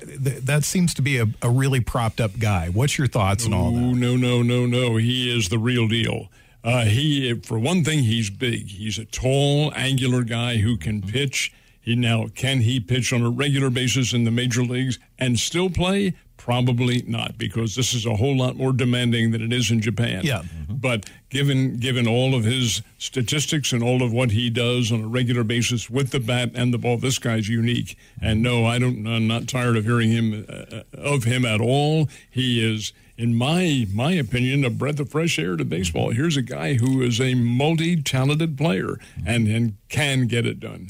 [0.00, 2.68] Th- That seems to be a, a really propped up guy.
[2.68, 3.80] What's your thoughts on all that?
[3.80, 4.96] no no no no!
[4.96, 6.28] He is the real deal.
[6.64, 8.66] Uh, he, for one thing, he's big.
[8.68, 11.52] He's a tall, angular guy who can pitch.
[11.80, 15.70] He now can he pitch on a regular basis in the major leagues and still
[15.70, 16.14] play?
[16.48, 20.22] Probably not, because this is a whole lot more demanding than it is in Japan.
[20.24, 20.44] Yeah.
[20.66, 25.06] But given given all of his statistics and all of what he does on a
[25.06, 27.98] regular basis with the bat and the ball, this guy's unique.
[28.22, 29.06] And no, I don't.
[29.06, 32.08] I'm not tired of hearing him uh, of him at all.
[32.30, 36.12] He is, in my my opinion, a breath of fresh air to baseball.
[36.12, 40.88] Here's a guy who is a multi-talented player and and can get it done.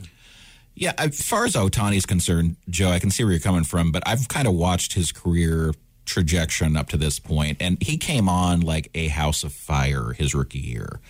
[0.79, 4.05] Yeah, as far as Ohtani's concerned, Joe, I can see where you're coming from, but
[4.07, 8.61] I've kind of watched his career trajectory up to this point, and he came on
[8.61, 11.01] like a house of fire his rookie year.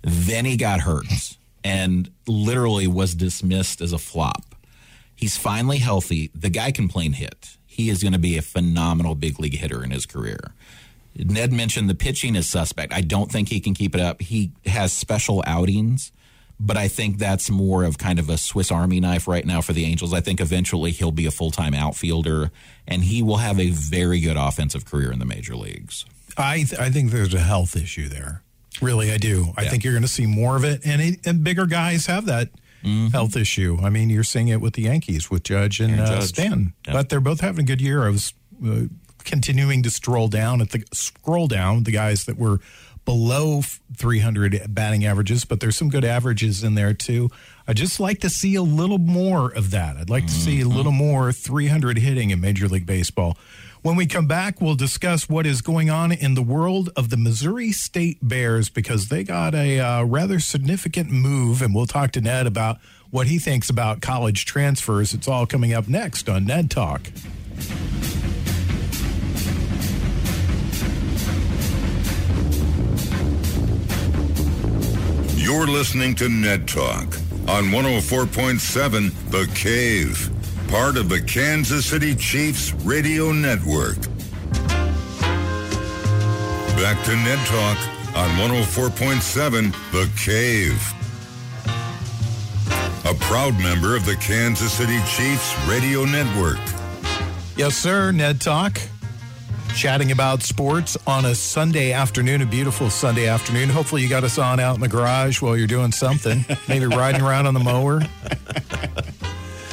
[0.00, 4.54] Then he got hurt and literally was dismissed as a flop.
[5.14, 6.30] He's finally healthy.
[6.34, 7.58] The guy can play hit.
[7.66, 10.38] He is going to be a phenomenal big league hitter in his career.
[11.14, 12.94] Ned mentioned the pitching is suspect.
[12.94, 14.22] I don't think he can keep it up.
[14.22, 16.12] He has special outings,
[16.60, 19.72] but I think that's more of kind of a Swiss Army knife right now for
[19.72, 20.12] the Angels.
[20.12, 22.50] I think eventually he'll be a full time outfielder
[22.86, 26.04] and he will have a very good offensive career in the major leagues.
[26.36, 28.42] I th- I think there's a health issue there.
[28.80, 29.52] Really, I do.
[29.56, 29.70] I Yeah.
[29.70, 32.50] think you're going to see more of it, and it, and bigger guys have that
[33.12, 33.76] health issue.
[33.82, 36.92] I mean, you're seeing it with the Yankees with Judge and Aaron uh, Stan, Yeah.
[36.92, 38.06] but they're both having a good year.
[38.06, 38.32] I was
[38.64, 38.82] uh,
[39.24, 42.60] continuing to stroll down at the scroll down the guys that were
[43.08, 43.62] below
[43.96, 47.30] 300 batting averages, but there's some good averages in there too.
[47.66, 49.96] I just like to see a little more of that.
[49.96, 53.38] I'd like to see a little more 300 hitting in Major League Baseball.
[53.80, 57.16] When we come back, we'll discuss what is going on in the world of the
[57.16, 62.20] Missouri State Bears because they got a uh, rather significant move, and we'll talk to
[62.20, 62.76] Ned about
[63.08, 65.14] what he thinks about college transfers.
[65.14, 67.10] It's all coming up next on Ned Talk.
[75.48, 77.06] You're listening to Ned Talk
[77.48, 80.30] on 104.7 The Cave,
[80.68, 83.96] part of the Kansas City Chiefs radio network.
[86.76, 87.78] Back to Ned Talk
[88.14, 90.92] on 104.7 The Cave.
[93.06, 96.60] A proud member of the Kansas City Chiefs radio network.
[97.56, 98.12] Yes, sir.
[98.12, 98.78] Ned Talk.
[99.78, 103.68] Chatting about sports on a Sunday afternoon, a beautiful Sunday afternoon.
[103.68, 107.22] Hopefully, you got us on out in the garage while you're doing something, maybe riding
[107.22, 108.00] around on the mower.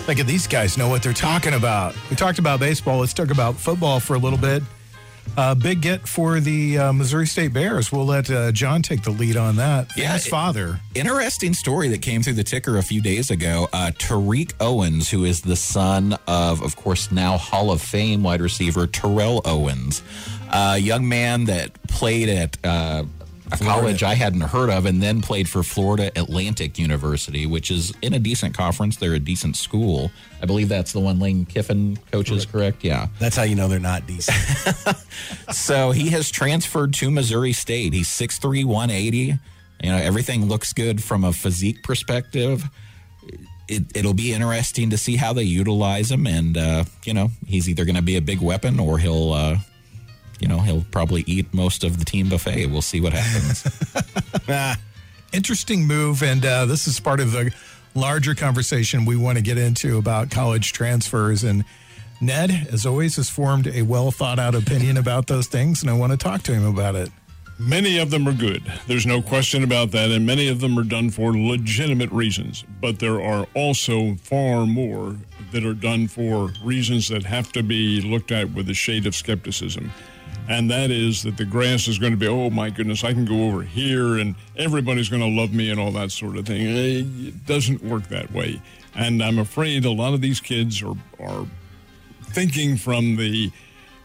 [0.08, 1.96] Look at these guys know what they're talking about.
[2.12, 3.00] We talked about baseball.
[3.00, 4.62] Let's talk about football for a little bit.
[5.38, 7.92] Uh, big get for the uh, Missouri State Bears.
[7.92, 9.90] We'll let uh, John take the lead on that.
[9.98, 10.80] Yeah, His father.
[10.94, 13.68] Interesting story that came through the ticker a few days ago.
[13.74, 18.40] Uh, Terique Owens, who is the son of, of course, now Hall of Fame wide
[18.42, 20.02] receiver Terrell Owens,
[20.54, 23.04] a young man that played at uh,
[23.52, 28.14] college I hadn't heard of, and then played for Florida Atlantic University, which is in
[28.14, 28.98] a decent conference.
[28.98, 30.12] They're a decent school.
[30.42, 32.84] I believe that's the one Lane Kiffin coaches, correct?
[32.84, 33.08] Yeah.
[33.20, 34.38] That's how you know they're not decent.
[35.52, 37.94] So he has transferred to Missouri State.
[37.94, 39.18] He's 6'3", 180.
[39.20, 39.40] You
[39.92, 42.64] know, everything looks good from a physique perspective.
[43.68, 46.28] It, it'll be interesting to see how they utilize him.
[46.28, 49.58] And, uh, you know, he's either going to be a big weapon or he'll, uh,
[50.40, 52.68] you know, he'll probably eat most of the team buffet.
[52.68, 53.66] We'll see what happens.
[55.34, 57.54] interesting move, and uh, this is part of the
[57.94, 61.44] larger conversation we want to get into about college transfers.
[61.44, 61.64] And
[62.22, 65.94] Ned, as always, has formed a well thought out opinion about those things, and I
[65.94, 67.10] want to talk to him about it.
[67.58, 68.64] Many of them are good.
[68.86, 72.66] There's no question about that, and many of them are done for legitimate reasons.
[72.82, 75.16] But there are also far more
[75.54, 79.16] that are done for reasons that have to be looked at with a shade of
[79.16, 79.92] skepticism.
[80.48, 83.26] And that is that the grass is going to be, oh my goodness, I can
[83.26, 86.62] go over here and everybody's going to love me and all that sort of thing.
[86.62, 88.62] It doesn't work that way.
[88.94, 91.48] And I'm afraid a lot of these kids are, are
[92.28, 93.52] thinking from the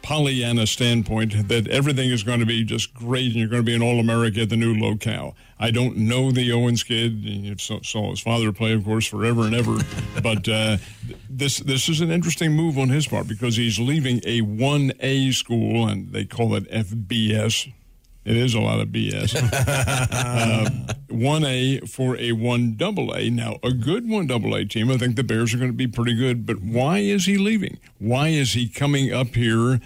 [0.02, 3.74] Pollyanna standpoint that everything is going to be just great and you're going to be
[3.74, 5.36] an All America at the new locale.
[5.58, 7.24] I don't know the Owens kid.
[7.24, 9.78] You saw, saw his father play, of course, forever and ever.
[10.22, 10.78] but uh,
[11.28, 15.30] this this is an interesting move on his part because he's leaving a one A
[15.32, 17.72] school and they call it FBS.
[18.24, 19.36] It is a lot of BS.
[20.12, 20.68] Uh,
[21.08, 23.30] one A for a one double A.
[23.30, 24.90] Now a good one double A team.
[24.90, 26.46] I think the Bears are going to be pretty good.
[26.46, 27.78] But why is he leaving?
[27.98, 29.80] Why is he coming up here,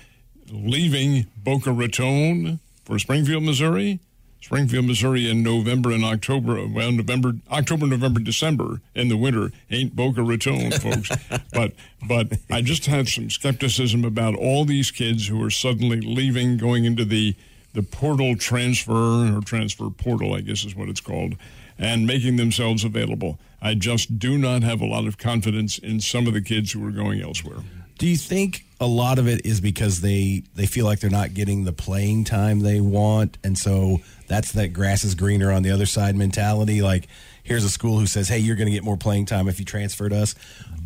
[0.51, 4.01] leaving Boca Raton for Springfield, Missouri?
[4.45, 9.97] Springfield, Missouri in November and October, well, November, October, November, December in the winter ain't
[9.97, 11.11] Boca Raton, folks.
[11.53, 11.73] but
[12.07, 16.85] but I just have some skepticism about all these kids who are suddenly leaving, going
[16.85, 17.35] into the
[17.75, 21.37] the portal transfer or transfer portal, I guess is what it's called,
[21.79, 23.39] and making themselves available.
[23.61, 26.87] I just do not have a lot of confidence in some of the kids who
[26.87, 27.59] are going elsewhere.
[27.99, 31.35] Do you think a lot of it is because they they feel like they're not
[31.35, 35.71] getting the playing time they want, and so that's that grass is greener on the
[35.71, 36.83] other side mentality?
[36.83, 37.09] Like,
[37.43, 39.65] here's a school who says, "Hey, you're going to get more playing time if you
[39.65, 40.35] transfer to us."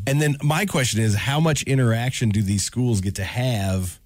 [0.07, 3.98] And then my question is, how much interaction do these schools get to have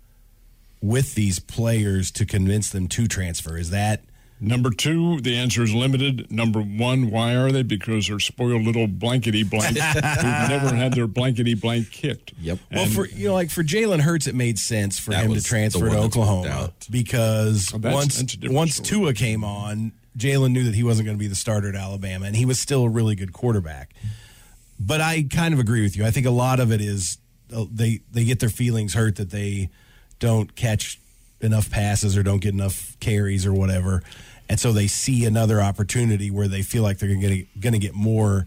[0.83, 3.57] with these players to convince them to transfer?
[3.57, 4.03] Is that
[4.45, 6.33] Number two, the answer is limited.
[6.33, 7.63] Number one, why are they?
[7.63, 12.33] Because they're spoiled little blankety blanks who've never had their blankety blank kicked.
[12.41, 12.59] Yep.
[12.73, 15.41] Well, And- for you know, like for Jalen Hurts, it made sense for him to
[15.41, 18.89] transfer to Oklahoma because Oh, that's- once that's once story.
[18.89, 22.27] Tua came on, Jalen knew that he wasn't going to be the starter at Alabama,
[22.27, 23.95] and he was still a really good quarterback.
[24.81, 26.05] But I kind of agree with you.
[26.05, 27.19] I think a lot of it is
[27.55, 29.71] uh, they they get their feelings hurt that they
[30.23, 31.01] don't catch
[31.41, 34.03] enough passes or don't get enough carries or whatever,
[34.49, 38.47] and so they see another opportunity where they feel like they're going to get more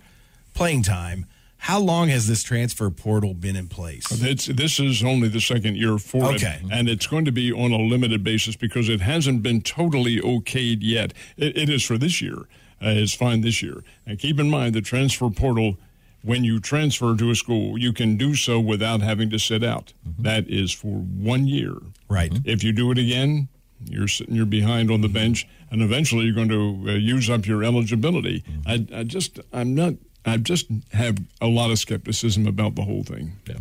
[0.53, 1.25] playing time.
[1.57, 4.05] How long has this transfer portal been in place?
[4.23, 6.59] It's, this is only the second year for Okay.
[6.63, 10.21] it, and it's going to be on a limited basis because it hasn't been totally
[10.21, 11.11] okayed yet.
[11.37, 12.37] It, it is for this year.
[12.81, 13.83] Uh, it's fine this year.
[14.05, 15.77] And keep in mind the transfer portal.
[16.25, 19.93] When you transfer to a school, you can do so without having to sit out.
[20.17, 21.75] That is for one year.
[22.09, 22.33] Right.
[22.45, 23.47] If you do it again,
[23.83, 27.45] you're sitting you're behind on the bench, and eventually you're going to uh, use up
[27.45, 28.43] your eligibility.
[28.65, 29.93] I, I just I'm not
[30.25, 33.33] I just have a lot of skepticism about the whole thing.
[33.47, 33.57] Yeah.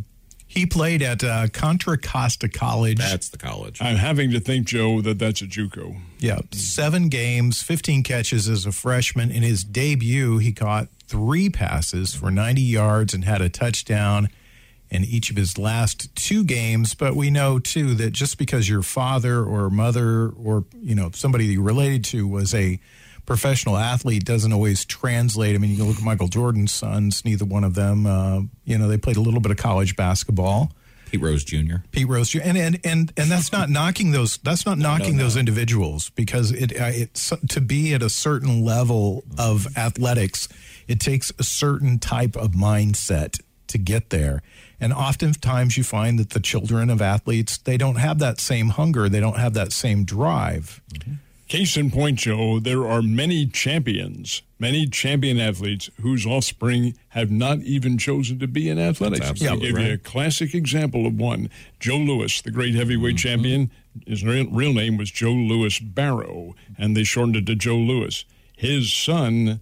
[0.47, 2.99] He played at uh, Contra Costa College.
[2.99, 3.83] That's the college.
[3.83, 6.01] I'm having to think, Joe, that that's a JUCO.
[6.21, 9.33] Yeah, seven games, 15 catches as a freshman.
[9.33, 14.29] In his debut, he caught three passes for 90 yards and had a touchdown
[14.91, 16.95] in each of his last two games.
[16.95, 21.47] But we know, too, that just because your father or mother or, you know, somebody
[21.47, 22.79] you related to was a
[23.27, 25.55] professional athlete doesn't always translate.
[25.55, 28.79] I mean, you can look at Michael Jordan's sons, neither one of them, uh, you
[28.79, 30.73] know, they played a little bit of college basketball.
[31.15, 31.77] Pete Rose Jr.
[31.93, 32.41] Pete Rose, Jr.
[32.43, 34.39] and and and and that's not knocking those.
[34.39, 39.77] That's not knocking those individuals because it it's to be at a certain level of
[39.77, 40.49] athletics,
[40.89, 44.43] it takes a certain type of mindset to get there.
[44.81, 49.09] And oftentimes you find that the children of athletes they don't have that same hunger,
[49.09, 50.81] they don't have that same drive.
[50.93, 51.15] Mm-hmm.
[51.47, 57.59] Case in point, Joe, there are many champions, many champion athletes whose offspring have not
[57.59, 59.27] even chosen to be in athletics.
[59.27, 61.51] That's I'll absolutely give you a classic example of one.
[61.81, 63.29] Joe Louis, the great heavyweight mm-hmm.
[63.29, 63.71] champion,
[64.07, 68.25] his real, real name was Joe Louis Barrow, and they shortened it to Joe Louis.
[68.57, 69.61] His son,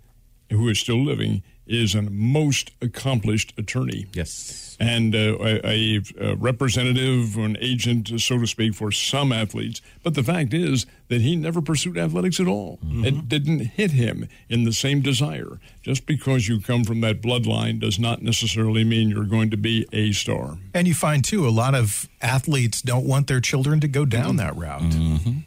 [0.52, 4.76] who is still living, is a most accomplished attorney Yes.
[4.80, 9.80] and uh, a, a representative or an agent, so to speak, for some athletes.
[10.02, 12.78] But the fact is that he never pursued athletics at all.
[12.82, 15.60] It didn't hit him in the same desire.
[15.82, 19.86] Just because you come from that bloodline does not necessarily mean you're going to be
[19.92, 20.56] a star.
[20.74, 24.36] And you find too a lot of athletes don't want their children to go down
[24.36, 24.94] that route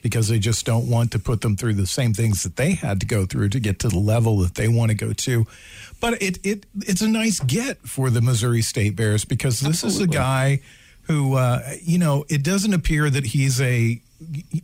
[0.04, 2.99] because they just don't want to put them through the same things that they had
[2.99, 5.45] to go through to get to the level that they want to go to.
[6.05, 9.99] But it it it's a nice get for the Missouri State Bears because this is
[9.99, 10.61] a guy
[11.07, 13.99] who uh, you know it doesn't appear that he's a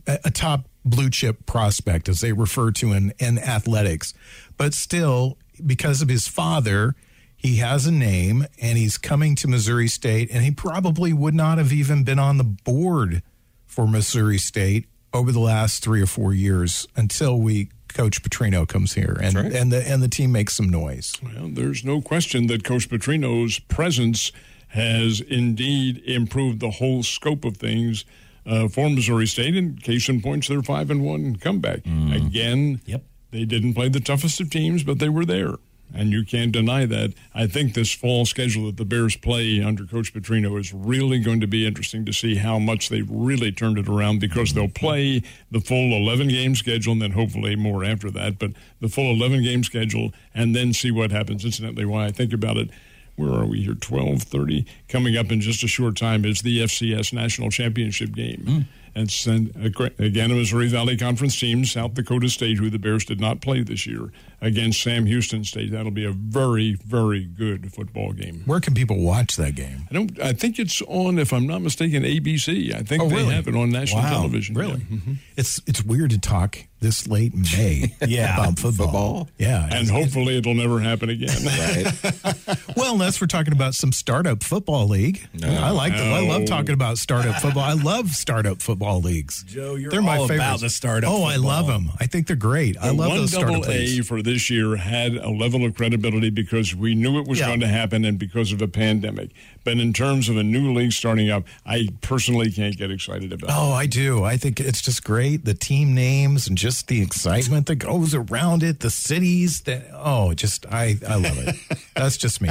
[0.06, 4.14] a top blue chip prospect as they refer to in in athletics,
[4.56, 6.94] but still because of his father
[7.36, 11.58] he has a name and he's coming to Missouri State, and he probably would not
[11.58, 13.20] have even been on the board
[13.66, 18.94] for Missouri State over the last three or four years until we Coach Petrino comes
[18.94, 19.52] here and right.
[19.52, 21.14] and the and the team makes some noise.
[21.22, 24.32] Well, there's no question that Coach Petrino's presence
[24.68, 28.04] has indeed improved the whole scope of things
[28.46, 29.54] uh, for Missouri State.
[29.54, 32.80] And case in points, they're five and one comeback again.
[32.86, 33.04] Yep.
[33.32, 35.54] They didn't play the toughest of teams, but they were there.
[35.94, 37.12] And you can't deny that.
[37.34, 41.40] I think this fall schedule that the Bears play under Coach Petrino is really going
[41.40, 45.22] to be interesting to see how much they've really turned it around because they'll play
[45.50, 48.38] the full 11 game schedule and then hopefully more after that.
[48.38, 51.44] But the full 11 game schedule and then see what happens.
[51.44, 52.70] Incidentally, why I think about it,
[53.16, 53.74] where are we here?
[53.74, 54.66] Twelve thirty.
[54.88, 58.44] Coming up in just a short time is the FCS National Championship game.
[58.46, 58.64] Mm.
[58.94, 59.56] And send,
[59.98, 63.62] again, a Missouri Valley Conference team, South Dakota State, who the Bears did not play
[63.62, 65.70] this year, against Sam Houston State.
[65.70, 68.42] That'll be a very, very good football game.
[68.44, 69.86] Where can people watch that game?
[69.90, 70.20] I don't.
[70.20, 72.74] I think it's on, if I'm not mistaken, ABC.
[72.74, 73.34] I think Oh, they really?
[73.34, 74.54] have it on national Wow, television.
[74.54, 74.82] Really?
[74.90, 74.96] Yeah.
[74.98, 75.16] Mhm.
[75.38, 78.34] It's it's weird to talk this late in May Yeah.
[78.34, 78.86] about football.
[78.86, 79.28] Football.
[79.38, 79.68] Yeah.
[79.70, 81.28] And hopefully it'll never happen again.
[81.52, 82.66] Right.
[82.76, 85.20] well, unless we're talking about some startup football league.
[85.44, 86.12] I like them.
[86.12, 87.62] I love talking about startup football.
[87.62, 89.44] I love startup football leagues.
[89.44, 91.90] Joe, you're they're my all about the startup Oh, I love them.
[92.00, 92.76] I think they're great.
[92.78, 94.08] I love one those startup double A leagues.
[94.08, 97.46] for this year had a level of credibility because we knew it was Yeah.
[97.48, 99.30] going to happen and because of a pandemic.
[99.64, 103.50] But in terms of a new league starting up, I personally can't get excited about.
[103.50, 103.54] it.
[103.56, 104.24] Oh, I do.
[104.24, 105.44] I think it's just great.
[105.44, 110.34] The team names and just the excitement that goes around it, the cities that, oh,
[110.34, 111.56] just, I, I love it.
[111.94, 112.48] That's just me.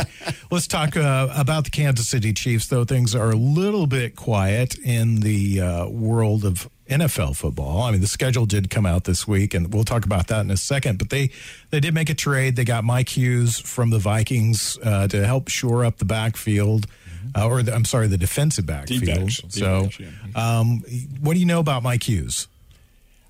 [0.51, 4.77] Let's talk uh, about the Kansas City Chiefs, though things are a little bit quiet
[4.79, 7.81] in the uh, world of NFL football.
[7.83, 10.51] I mean, the schedule did come out this week, and we'll talk about that in
[10.51, 10.99] a second.
[10.99, 11.31] But they
[11.69, 12.55] they did make a trade.
[12.55, 16.87] They got Mike Hughes from the Vikings uh, to help shore up the backfield,
[17.35, 19.01] uh, or the, I'm sorry, the defensive backfield.
[19.01, 19.41] D-backs.
[19.49, 20.59] So, D-backs, yeah.
[20.59, 20.83] um,
[21.21, 22.47] what do you know about Mike Hughes?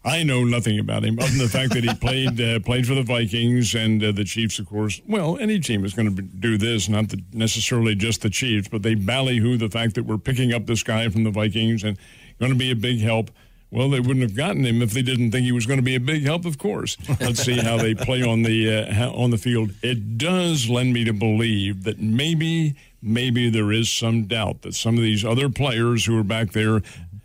[0.04, 2.96] I know nothing about him other than the fact that he played uh, played for
[2.96, 5.00] the Vikings and uh, the Chiefs, of course.
[5.08, 8.82] Well, any team is going to do this, not the, necessarily just the Chiefs, but
[8.82, 11.98] they ballyhoo the fact that we're picking up this guy from the Vikings and
[12.40, 13.30] going to be a big help.
[13.72, 15.96] Well, they wouldn't have gotten him if they didn't think he was going to be
[15.96, 16.44] a big help.
[16.46, 19.72] Of course, let's see how they play on the uh, on the field.
[19.82, 24.98] It does lend me to believe that maybe maybe there is some doubt that some
[24.98, 26.76] of these other players who are back there.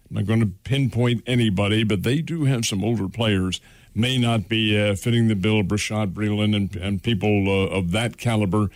[0.08, 3.60] I'm not going to pinpoint anybody, but they do have some older players.
[3.92, 8.18] May not be uh, fitting the bill Bashaud Breeland and, and people uh, of that
[8.18, 8.70] caliber.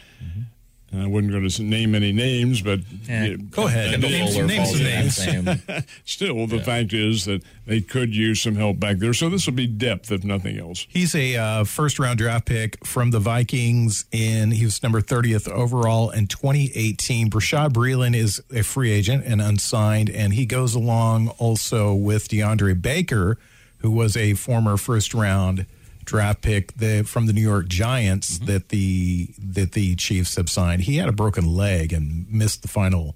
[0.92, 3.92] I wasn't going to name any names, but Yeah, Go ahead.
[3.92, 5.84] Kendall Names- Fuller names some names.
[6.04, 9.14] still, the fact is that they could use some help back there.
[9.14, 10.86] So this will be depth, if nothing else.
[10.88, 15.48] He's a uh, first round draft pick from the Vikings, and he was number 30th
[15.48, 17.30] overall in 2018.
[17.30, 22.80] Bashaud Breeland is a free agent and unsigned, and he goes along also with DeAndre
[22.82, 23.38] Baker,
[23.78, 25.66] who was a former first round
[26.10, 28.46] draft pick the, from the New York Giants mm-hmm.
[28.46, 30.82] that the that the Chiefs have signed.
[30.82, 33.14] He had a broken leg and missed the final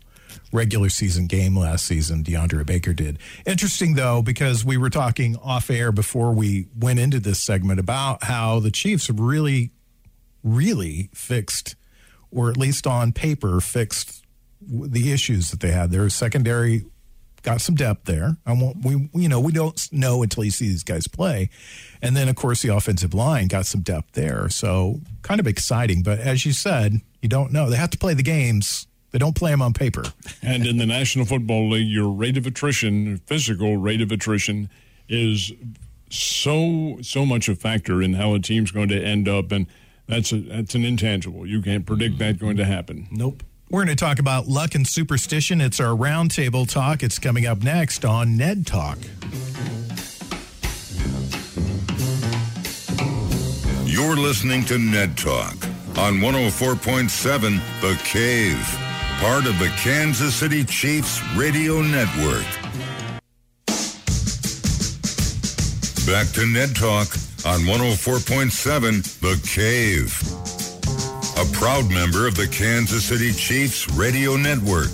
[0.52, 2.22] regular season game last season.
[2.22, 3.18] DeAndre Baker did.
[3.44, 8.22] Interesting though, because we were talking off air before we went into this segment about
[8.22, 9.72] how the Chiefs have really,
[10.44, 11.74] really fixed,
[12.30, 14.24] or at least on paper, fixed
[14.61, 15.90] the issues that they had.
[15.90, 16.85] Their secondary
[17.44, 18.37] got some depth there.
[18.44, 21.50] I won't, we, you know, we don't know until you see these guys play.
[22.02, 24.48] And then, of course, the offensive line got some depth there.
[24.48, 26.02] So kind of exciting.
[26.02, 27.70] But as you said, you don't know.
[27.70, 28.88] They have to play the games.
[29.12, 30.02] They don't play them on paper.
[30.42, 34.68] And in the National Football League, your rate of attrition, physical rate of attrition,
[35.09, 35.52] is
[36.11, 39.66] so so much a factor in how a team's going to end up, and
[40.07, 41.46] that's a that's an intangible.
[41.46, 42.24] You can't predict mm-hmm.
[42.24, 43.09] that going to happen.
[43.11, 43.42] Nope.
[43.70, 45.61] We're going to talk about luck and superstition.
[45.61, 47.03] It's our roundtable talk.
[47.03, 48.98] It's coming up next on Ned Talk.
[53.85, 55.55] You're listening to Ned Talk
[55.96, 58.79] on 104.7 The Cave,
[59.20, 62.44] part of the Kansas City Chiefs Radio Network.
[66.07, 67.09] Back to Ned Talk
[67.46, 70.12] on 104.7 The Cave,
[71.37, 74.90] a proud member of the Kansas City Chiefs Radio Network.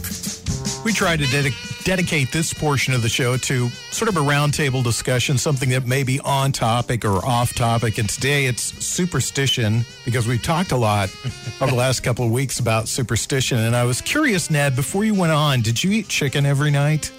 [0.85, 4.83] We try to dedic- dedicate this portion of the show to sort of a roundtable
[4.83, 7.99] discussion, something that may be on topic or off topic.
[7.99, 11.15] And today it's superstition because we've talked a lot
[11.61, 13.59] over the last couple of weeks about superstition.
[13.59, 17.13] And I was curious, Ned, before you went on, did you eat chicken every night?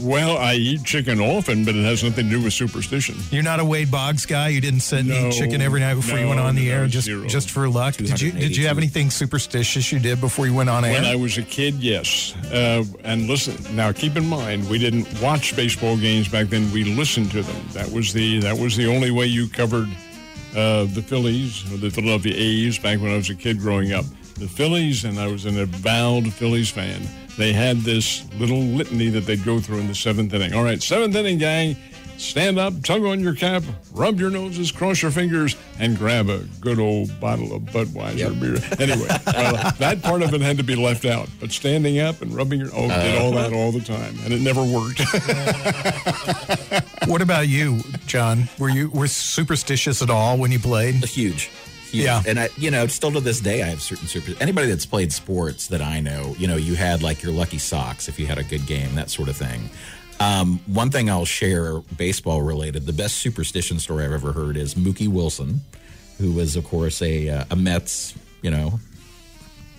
[0.00, 3.16] Well, I eat chicken often, but it has nothing to do with superstition.
[3.30, 4.48] You're not a Wade Boggs guy.
[4.48, 6.72] You didn't sit and No, eat chicken every night before you went on the no,
[6.72, 7.26] air just zero.
[7.26, 7.96] just for luck.
[7.96, 10.92] Did you did you have anything superstitious you did before you went on air?
[10.94, 12.34] When I was a kid, yes.
[12.52, 16.70] Uh, and listen, now keep in mind, we didn't watch baseball games back then.
[16.72, 17.62] We listened to them.
[17.72, 19.88] That was the that was the only way you covered
[20.56, 24.04] uh, the Phillies or the Philadelphia A's back when I was a kid growing up.
[24.40, 27.02] The Phillies, and I was an avowed Phillies fan.
[27.36, 30.54] They had this little litany that they'd go through in the seventh inning.
[30.54, 31.76] All right, seventh inning, gang.
[32.16, 33.62] Stand up, tug on your cap,
[33.92, 38.56] rub your noses, cross your fingers, and grab a good old bottle of Budweiser beer.
[38.78, 41.28] Anyway, well, that part of it had to be left out.
[41.38, 43.24] But standing up and rubbing your oh, did uh-huh.
[43.24, 45.00] all that all the time, and it never worked.
[47.08, 48.48] what about you, John?
[48.58, 51.04] Were you were superstitious at all when you played?
[51.04, 51.50] huge,
[51.92, 52.22] Yeah.
[52.26, 54.32] And I, you know, still to this day, I have certain super.
[54.40, 58.08] Anybody that's played sports that I know, you know, you had like your lucky socks
[58.08, 59.70] if you had a good game, that sort of thing.
[60.20, 64.74] Um, one thing I'll share, baseball related, the best superstition story I've ever heard is
[64.74, 65.62] Mookie Wilson,
[66.18, 68.78] who was, of course, a uh, a Mets, you know,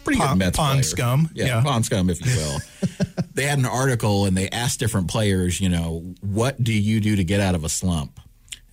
[0.04, 0.84] pretty Pond- good Mets pond player.
[0.84, 1.62] scum, yeah, yeah.
[1.62, 2.60] pond scum, if you will.
[3.36, 7.16] they had an article and they asked different players, you know, what do you do
[7.16, 8.20] to get out of a slump?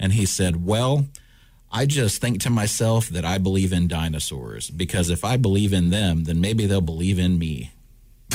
[0.01, 1.07] And he said, well.
[1.71, 5.91] I just think to myself that I believe in dinosaurs because if I believe in
[5.91, 7.73] them, then maybe they'll believe in me.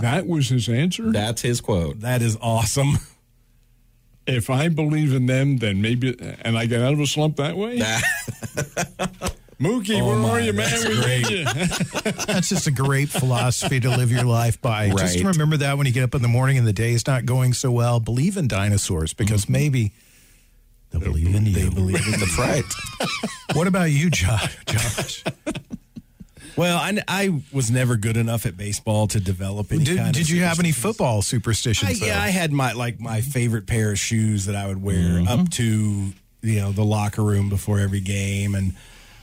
[0.00, 1.10] That was his answer.
[1.10, 2.00] That's his quote.
[2.00, 2.98] That is awesome.
[4.26, 7.56] if I believe in them, then maybe, and I get out of a slump that
[7.56, 7.78] way.
[9.60, 10.70] Mookie, Oh where my, are you, man?
[10.70, 11.22] that's We great.
[11.28, 11.44] need you.
[12.26, 14.88] That's just a great philosophy to live your life by.
[14.90, 17.26] Just remember that when you get up in the morning and the day is not
[17.26, 19.52] going so well, believe in dinosaurs because Mm-hmm.
[19.52, 19.92] maybe
[20.90, 21.52] they'll believe in you.
[21.52, 22.64] They believe in That's right.
[23.54, 24.56] What about you, Josh?
[24.66, 25.24] Josh?
[26.56, 30.28] Well, I, I was never good enough at baseball to develop any Did, kind of
[30.28, 30.76] you have any superstitions.
[30.82, 32.00] football I, superstitions?
[32.04, 32.20] yeah.
[32.20, 35.28] I had my like my favorite pair of shoes that I would wear Mm-hmm.
[35.28, 36.12] up to
[36.42, 38.74] you know the locker room before every game, and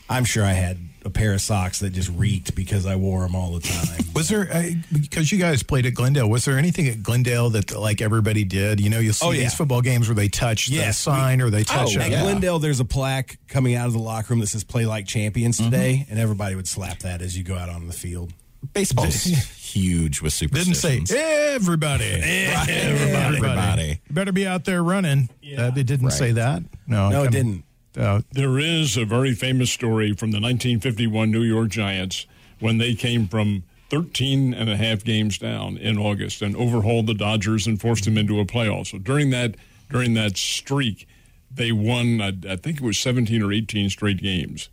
[0.09, 3.35] I'm sure I had a pair of socks that just reeked because I wore them
[3.35, 4.05] all the time.
[4.15, 6.29] Was there uh, because you guys played at Glendale?
[6.29, 8.79] Was there anything at Glendale that like everybody did?
[8.79, 9.41] You know, you'll see Oh, yeah.
[9.43, 11.95] these football games where they touch the Yes, sign or they touch.
[11.97, 12.21] Oh, a- At yeah.
[12.21, 15.57] Glendale, there's a plaque coming out of the locker room that says "Play like champions"
[15.57, 18.31] today, and everybody would slap that as you go out on the field.
[18.73, 19.23] Baseball's
[19.57, 21.11] huge with Didn't say superstitions.
[21.15, 22.05] everybody.
[22.23, 23.37] everybody.
[23.37, 24.01] Everybody.
[24.07, 25.29] You better be out there running.
[25.57, 26.63] Uh, it didn't say that.
[26.87, 27.63] No, No, it didn't.
[27.97, 32.25] Uh, There is a very famous story from the 1951 New York Giants
[32.59, 37.13] when they came from 13 and a half games down in August and overhauled the
[37.13, 38.87] Dodgers and forced them into a playoff.
[38.87, 39.55] So during that
[39.89, 41.07] during that streak,
[41.53, 44.69] they won I, I think it was 17 or 18 straight games.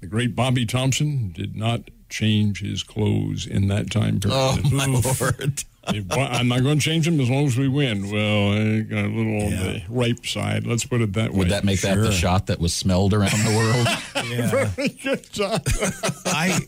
[0.00, 4.36] The great Bobby Thomson did not change his clothes in that time period.
[4.36, 5.64] Oh, my Lord.
[5.88, 8.10] If- well, I'm not going to change them as long as we win.
[8.10, 10.66] Well, I got a little on the ripe side.
[10.66, 11.38] Let's put it that way.
[11.38, 13.86] Would that make that the shot that was smelled around the world?
[14.30, 14.70] Yeah.
[15.02, 15.62] Good job.
[16.26, 16.60] I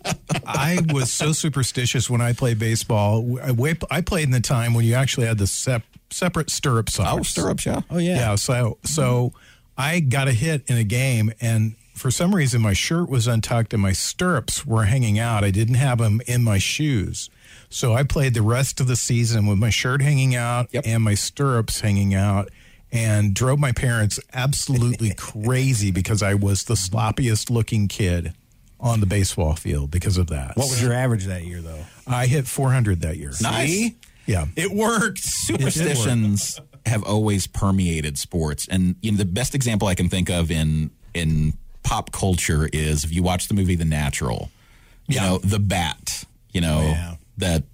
[0.45, 3.39] I was so superstitious when I played baseball.
[3.41, 6.93] I, I played in the time when you actually had the sep- separate stirrup oh,
[6.93, 7.21] socks.
[7.21, 7.83] oh, stirrups, yeah.
[7.89, 8.17] Oh yeah.
[8.17, 8.35] Yeah.
[8.35, 9.33] So so
[9.77, 13.73] I got a hit in a game, and for some reason my shirt was untucked
[13.73, 15.45] and my stirrups were hanging out.
[15.45, 17.31] I didn't have them in my shoes.
[17.73, 20.85] So I played the rest of the season with my shirt hanging out Yep.
[20.87, 22.51] and my stirrups hanging out.
[22.95, 28.35] And drove my parents absolutely crazy because I was the sloppiest looking kid
[28.79, 30.57] on the baseball field because of that.
[30.59, 31.85] What was your average that year, though?
[32.07, 33.33] I hit 400 that year.
[33.41, 33.69] Nice.
[33.71, 33.97] See?
[34.27, 34.45] Yeah.
[34.57, 35.21] It worked.
[35.21, 40.51] Superstitions have always permeated sports, and you know, the best example I can think of
[40.51, 44.51] in in pop culture is if you watch the movie The Natural.
[45.09, 46.25] You know, the bat.
[46.53, 47.15] You know yeah.
[47.37, 47.65] That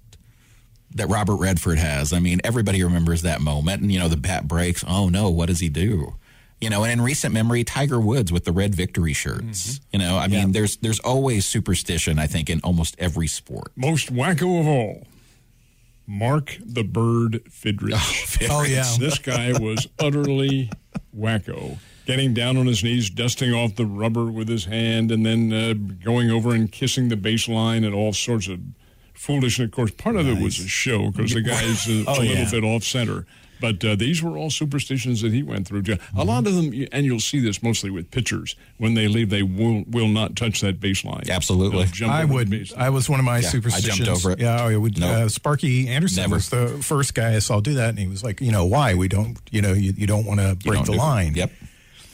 [0.95, 2.13] that Robert Redford has.
[2.13, 4.83] I mean, everybody remembers that moment, and you know, the bat breaks.
[4.87, 6.15] Oh no, what does he do?
[6.61, 9.79] You know, and in recent memory, Tiger Woods with the red victory shirts.
[9.93, 12.19] You know, I mean, there's there's always superstition.
[12.19, 13.71] I think in almost every sport.
[13.77, 15.07] Most wacko of all,
[16.05, 18.49] Mark the Bird Fidrych.
[18.49, 18.83] Oh, yeah.
[18.99, 20.69] This guy was utterly
[21.15, 21.77] wacko.
[22.05, 25.75] Getting down on his knees, dusting off the rubber with his hand, and then uh,
[26.03, 28.59] going over and kissing the baseline and all sorts of
[29.19, 29.65] foolishness.
[29.65, 32.25] Of course, part of it was a show because the guy's uh, Oh, a little
[32.25, 32.49] yeah.
[32.51, 33.25] bit off center.
[33.61, 35.83] But uh, these were all superstitions that he went through.
[36.15, 39.43] A lot of them, and you'll see this mostly with pitchers, when they leave, they
[39.43, 41.29] will will not touch that baseline.
[41.29, 41.83] Absolutely.
[41.87, 42.71] Jump I would.
[42.77, 43.99] I was one of my superstitions.
[43.99, 44.25] I jumped superstitions.
[44.25, 44.39] over it.
[44.39, 44.97] Yeah, I would.
[44.97, 45.07] No.
[45.25, 46.35] Uh, Sparky Anderson Never.
[46.35, 48.93] was the first guy I saw do that, and he was like, you know, why
[48.93, 51.35] we don't, you know, you, you don't want to break the do- line.
[51.35, 51.51] Yep.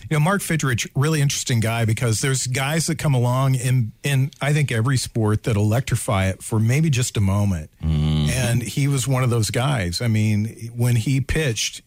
[0.10, 4.32] You know, Mark Fidrych, really interesting guy because there's guys that come along in in
[4.42, 8.30] I think every sport that electrify it for maybe just a moment, Mm-hmm.
[8.30, 10.02] and he was one of those guys.
[10.02, 11.82] I mean, when he pitched,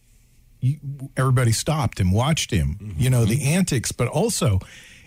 [1.17, 2.77] everybody stopped and watched him.
[2.81, 3.01] Mm-hmm.
[3.01, 4.59] You know the antics, but also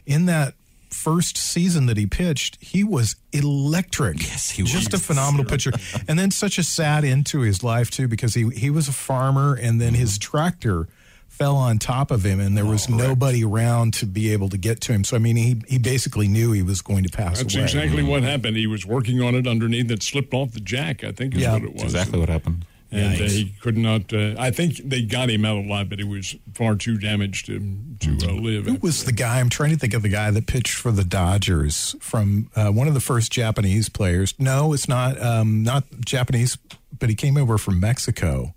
[0.06, 0.54] in that
[0.90, 4.20] first season that he pitched, he was electric.
[4.22, 4.72] Yes, he was.
[4.72, 5.72] just a phenomenal pitcher,
[6.08, 8.92] and then such a sad end to his life too because he he was a
[8.92, 10.88] farmer, and then his tractor
[11.32, 14.80] fell on top of him, and there was nobody around to be able to get
[14.82, 15.02] to him.
[15.02, 17.64] So I mean, he he basically knew he was going to pass That's away.
[17.64, 18.56] exactly what happened.
[18.56, 19.90] He was working on it underneath.
[19.90, 21.02] It slipped off the jack.
[21.02, 21.54] I think is Yeah.
[21.54, 21.82] what it was.
[21.82, 22.66] Exactly what happened.
[22.94, 24.12] And uh, he could not.
[24.12, 27.58] Uh, I think they got him out alive, but he was far too damaged to
[28.00, 28.66] to uh, live.
[28.66, 29.40] Who was the guy?
[29.40, 32.88] I'm trying to think of the guy that pitched for the Dodgers from uh, one
[32.88, 34.34] of the first Japanese players.
[34.38, 36.58] No, it's not um, not Japanese,
[36.98, 38.54] but he came over from Mexico.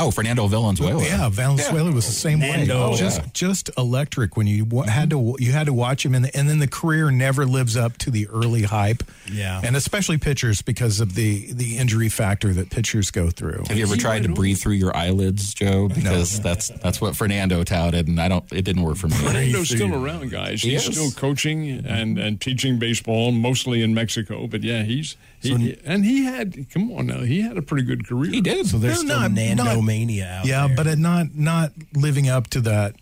[0.00, 1.02] Oh, Fernando Valenzuela.
[1.02, 2.74] Yeah, Valenzuela was the same Nando.
[2.88, 2.94] way.
[2.94, 3.26] Oh, just Yeah.
[3.32, 6.58] just electric when you wa- had to you had to watch him, and, and then
[6.58, 9.02] the career never lives up to the early hype.
[9.30, 9.60] Yeah.
[9.62, 13.64] and especially pitchers because of the the injury factor that pitchers go through.
[13.68, 15.88] Have you ever tried to breathe through your eyelids, Joe?
[15.88, 18.44] Because that's that's what Fernando touted, and I don't.
[18.52, 19.16] It didn't work for me.
[19.16, 20.62] Fernando's still around, guys.
[20.62, 20.94] He He's is.
[20.96, 24.46] still coaching and, and teaching baseball, mostly in Mexico.
[24.46, 28.06] But yeah, he's he, and he had come on now, he had a pretty good
[28.06, 28.30] career.
[28.30, 28.66] He did.
[28.66, 30.76] So there's No, still not- Nando not- mania out yeah, there.
[30.76, 32.94] but it not not living up to that.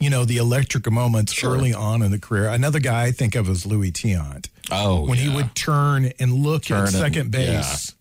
[0.00, 2.48] You know the electric moments early on in the career.
[2.48, 4.46] Another guy I think of is Louis Tiant.
[4.70, 7.94] Oh, when he would turn and look Turn at and- second base,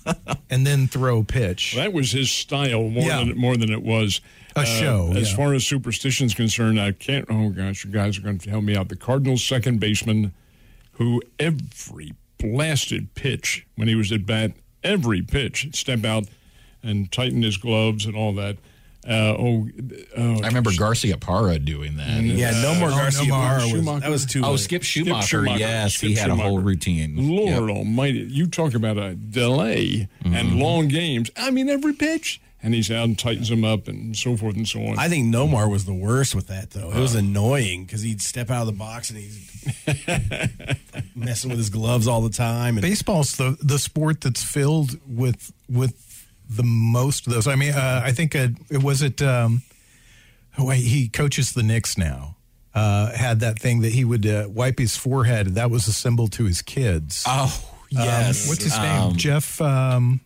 [0.50, 1.74] and then throw a pitch.
[1.76, 3.18] That was his style more Yeah.
[3.18, 4.20] than more than it was
[4.56, 5.36] uh, A show, As yeah.
[5.36, 7.26] far as superstition's concerned, I can't.
[7.30, 8.88] Oh gosh, you guys are going to help me out.
[8.88, 10.32] The Cardinals' second baseman,
[10.92, 16.24] who every blasted pitch when he was at bat, every pitch, step out
[16.82, 18.56] and tighten his gloves and all that.
[19.06, 19.68] Uh, oh,
[20.16, 22.22] oh, I remember Garciaparra doing that.
[22.22, 23.62] yeah, no more Oh, Garcia no more Parra
[23.92, 24.42] was that was too.
[24.42, 24.60] Oh, late.
[24.60, 25.44] Skip Schumaker.
[25.44, 25.58] Schumaker.
[25.58, 27.14] Yes, Skip he had a whole routine.
[27.36, 27.76] Lord Yep.
[27.76, 28.20] Almighty!
[28.30, 30.34] You talk about a delay Mm-hmm.
[30.34, 31.30] and long games.
[31.36, 34.66] I mean, every pitch, and he's out and tightens them up and so forth and
[34.66, 34.98] so on.
[34.98, 36.90] I think Nomar was the worst with that though.
[36.90, 39.84] It was annoying because he'd step out of the box and he's
[41.14, 42.76] messing with his gloves all the time.
[42.78, 47.46] And Baseball's the the sport that's filled with with the most of those.
[47.46, 49.22] I mean, uh, I think uh, it was it.
[49.22, 49.62] Um,
[50.58, 52.36] oh, wait, he coaches the Knicks now.
[52.74, 55.54] Uh, had that thing that he would uh, wipe his forehead.
[55.54, 57.22] That was a symbol to his kids.
[57.26, 57.44] Oh
[57.96, 58.48] Um, yes.
[58.48, 59.16] what's his Um, name?
[59.16, 59.60] Jeff.
[59.60, 60.20] Um,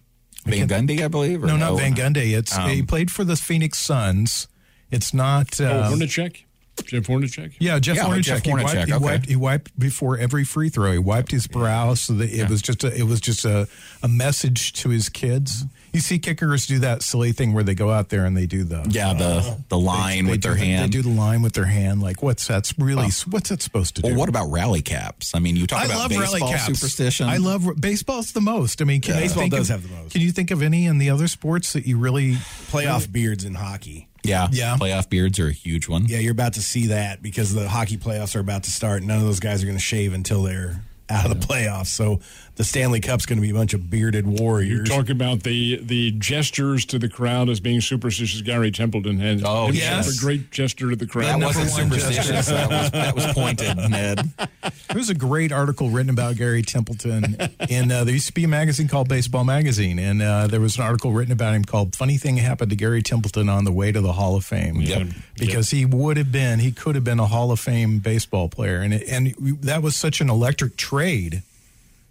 [0.48, 1.42] Van Gundy, I believe.
[1.44, 2.36] or no, not Van Gundy.
[2.36, 4.48] It's he played for the Phoenix Suns.
[4.90, 5.60] It's not.
[5.60, 6.44] oh, Um, Hornacek,
[6.84, 7.54] Jeff Hornacek.
[7.58, 8.22] Yeah, Jeff Yeah, Hornacek.
[8.22, 10.92] Jeff he, wiped, Hornacek, he, wiped, he wiped before every free throw.
[10.92, 13.68] He wiped his brow so that it was just a, it was just a,
[14.02, 15.64] a message to his kids.
[15.98, 18.62] You see kickers do that silly thing where they go out there and they do
[18.62, 20.84] the Yeah, the uh, the line they with do their the- hand.
[20.92, 22.00] They do the line with their hand.
[22.00, 24.08] Like what's that's really what's that supposed to do?
[24.10, 25.34] well, what about rally caps?
[25.34, 26.66] I mean, you talk I about love baseball rally caps.
[26.66, 27.28] superstition.
[27.28, 28.80] I love baseball's the most.
[28.80, 30.12] I mean, can you Baseball think does of, have the most.
[30.12, 32.34] Can you think of any in the other sports that you really?
[32.70, 34.08] playoff beards in hockey.
[34.22, 34.76] Yeah, Yeah.
[34.76, 36.06] Playoff beards are a huge one.
[36.06, 39.02] Yeah, you're about to see that because the hockey playoffs are about to start.
[39.02, 41.86] None of those guys are going to shave until they're out of the playoffs.
[41.86, 42.20] So
[42.56, 44.68] the Stanley Cup's going to be a bunch of bearded warriors.
[44.68, 44.88] You warriors.
[44.88, 48.42] talk about the the gestures to the crowd as being superstitious.
[48.42, 49.74] Gary Templeton had Oh, himself
[50.06, 50.18] yes.
[50.18, 51.26] a great gesture to the crowd.
[51.26, 52.46] That number wasn't superstitious.
[52.46, 54.30] that, was, that was pointed, Ned.
[54.88, 57.36] There was a great article written about Gary Templeton
[57.68, 60.76] in uh, there used to be a magazine called Baseball Magazine, and uh, there was
[60.78, 63.92] an article written about him called "Funny Thing Happened to Gary Templeton on the Way
[63.92, 65.08] to the Hall of Fame." Yep.
[65.38, 68.80] Because he would have been, he could have been a Hall of Fame baseball player,
[68.80, 71.42] and it, and that was such an electric trade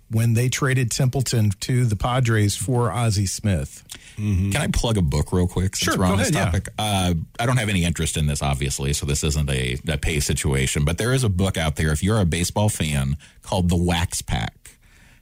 [0.09, 3.83] when they traded Templeton to the Padres for Ozzie Smith.
[4.15, 6.83] Can I plug a book real quick since Sure, we're go on this ahead, yeah.
[6.83, 10.19] Uh, I don't have any interest in this, obviously, so this isn't a, a pay
[10.19, 10.85] situation.
[10.85, 14.23] But there is a book out there, if you're a baseball fan, called The Wax
[14.23, 14.56] Pack.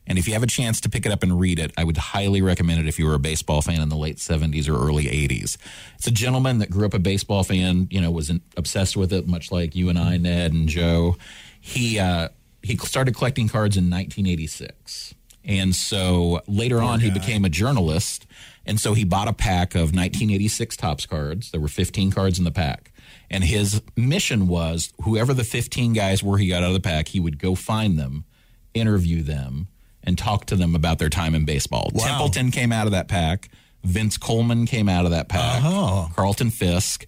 [0.07, 1.97] And if you have a chance to pick it up and read it, I would
[1.97, 5.05] highly recommend it if you were a baseball fan in the late 70s or early
[5.05, 5.57] 80s.
[5.95, 9.27] It's a gentleman that grew up a baseball fan, you know, was obsessed with it,
[9.27, 11.17] much like you and I, Ned and Joe.
[11.59, 12.29] He, uh,
[12.61, 15.15] he started collecting cards in 1986.
[15.43, 18.25] And so later on, he became a journalist.
[18.65, 21.51] And so he bought a pack of 1986 Topps cards.
[21.51, 22.91] There were 15 cards in the pack.
[23.29, 27.09] And his mission was whoever the 15 guys were he got out of the pack,
[27.09, 28.25] he would go find them,
[28.73, 29.67] interview them,
[30.05, 31.91] and talk to them about their time in baseball.
[31.93, 32.05] Wow.
[32.05, 33.49] Templeton came out of that pack.
[33.83, 35.63] Vince Coleman came out of that pack.
[35.63, 36.07] Uh-huh.
[36.15, 37.05] Carlton Fisk.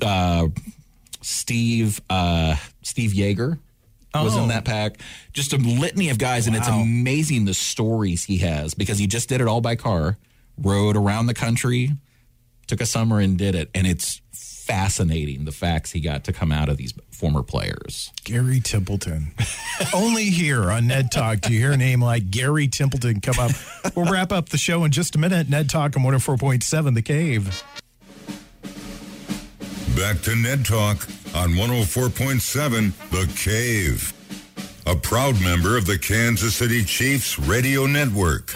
[0.00, 0.48] Uh,
[1.20, 3.58] Steve uh, Steve Yeager
[4.14, 4.42] was Oh.
[4.42, 4.98] in that pack.
[5.32, 9.28] Just a litany of guys, and it's amazing the stories he has because he just
[9.28, 10.18] did it all by car,
[10.58, 11.92] rode around the country,
[12.66, 16.52] took a summer and did it, and it's fascinating the facts he got to come
[16.52, 18.12] out of these former players.
[18.24, 19.32] Gary Templeton.
[19.94, 23.50] Only here on Ned Talk do you hear a name like Gary Templeton come up.
[23.96, 25.48] We'll wrap up the show in just a minute.
[25.48, 27.62] Ned Talk on 104.7 The Cave.
[29.96, 34.12] Back to Ned Talk on 104.7 The Cave.
[34.86, 38.52] A proud member of the Kansas City Chiefs radio network.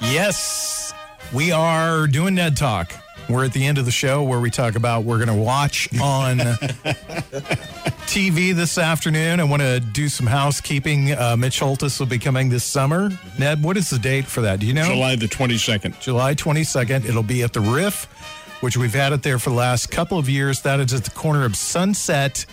[0.00, 0.77] Yes,
[1.32, 2.92] we are doing Ned Talk.
[3.28, 5.88] We're at the end of the show where we talk about we're going to watch
[6.00, 6.38] on
[8.08, 9.38] TV this afternoon.
[9.38, 11.12] I want to do some housekeeping.
[11.12, 13.10] Uh, Mitch Holthus will be coming this summer.
[13.38, 14.60] Ned, what is the date for that?
[14.60, 14.86] Do you know?
[14.86, 16.00] July the twenty second.
[16.00, 17.04] July 22nd.
[17.04, 18.04] It'll be at the Riff,
[18.62, 20.62] which we've had it there for the last couple of years.
[20.62, 22.46] That is at the corner of Sunset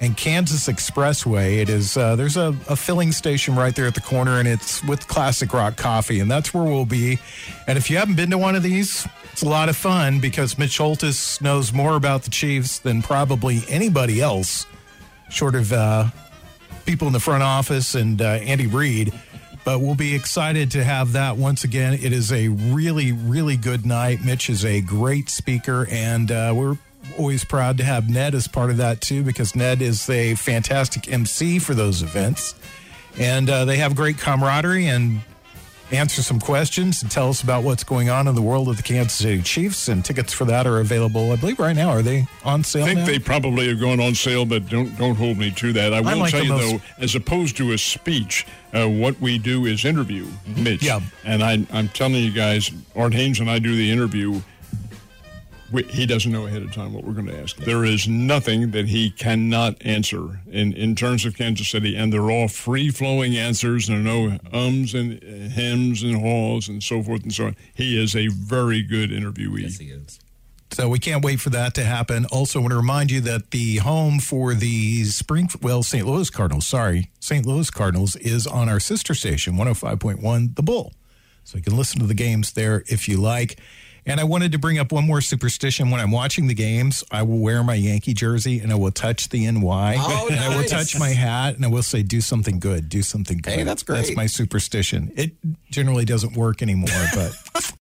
[0.00, 1.58] and Kansas Expressway.
[1.58, 4.82] It is uh, there's a, a filling station right there at the corner, and it's
[4.84, 7.18] with Classic Rock Coffee, and that's where we'll be.
[7.66, 10.58] And if you haven't been to one of these, it's a lot of fun because
[10.58, 14.66] Mitch Holthus knows more about the Chiefs than probably anybody else,
[15.30, 16.06] short of uh,
[16.86, 19.12] people in the front office and uh, Andy Reid.
[19.64, 21.92] But we'll be excited to have that once again.
[21.92, 24.24] It is a really, really good night.
[24.24, 26.78] Mitch is a great speaker, and uh, we're
[27.16, 31.10] always proud to have Ned as part of that too, because Ned is a fantastic
[31.10, 32.54] MC for those events.
[33.18, 35.20] And uh, they have great camaraderie and
[35.90, 38.82] answer some questions and tell us about what's going on in the world of the
[38.82, 39.88] Kansas City Chiefs.
[39.88, 41.90] And tickets for that are available, I believe, right now.
[41.90, 42.84] Are they on sale?
[42.84, 43.06] I think now?
[43.06, 45.92] they probably are going on sale, but don't don't hold me to that.
[45.92, 49.38] I will like tell you the though, as opposed to a speech, uh, what we
[49.38, 50.82] do is interview Mitch.
[50.82, 51.00] Yeah.
[51.24, 54.40] And I, I'm telling you guys, Art Haynes and I do the interview.
[55.70, 57.56] We, he doesn't know ahead of time what we're going to ask.
[57.56, 62.30] There is nothing that he cannot answer in, in terms of Kansas City, and they're
[62.30, 63.86] all free flowing answers.
[63.86, 67.56] There are no ums and uh, hems and haws and so forth and so on.
[67.74, 69.62] He is a very good interviewee.
[69.62, 70.18] Yes, he is.
[70.70, 72.26] So we can't wait for that to happen.
[72.26, 76.06] Also, want to remind you that the home for the Spring, well, St.
[76.06, 77.46] Louis Cardinals, sorry, St.
[77.46, 80.92] Louis Cardinals is on our sister station, 105.1 The Bull.
[81.44, 83.58] So you can listen to the games there if you like.
[84.08, 85.90] And I wanted to bring up one more superstition.
[85.90, 89.28] When I'm watching the games, I will wear my Yankee jersey and I will touch
[89.28, 89.96] the NY.
[89.98, 93.02] Oh, and I will touch my hat and I will say, do something good, do
[93.02, 93.52] something good.
[93.52, 93.96] Hey, that's great.
[93.98, 95.12] That's my superstition.
[95.14, 95.32] It
[95.70, 97.32] generally doesn't work anymore, but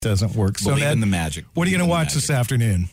[0.02, 0.58] doesn't work.
[0.58, 1.46] So, Believe Ned, in the magic.
[1.54, 2.90] What are you going to in the watch this afternoon?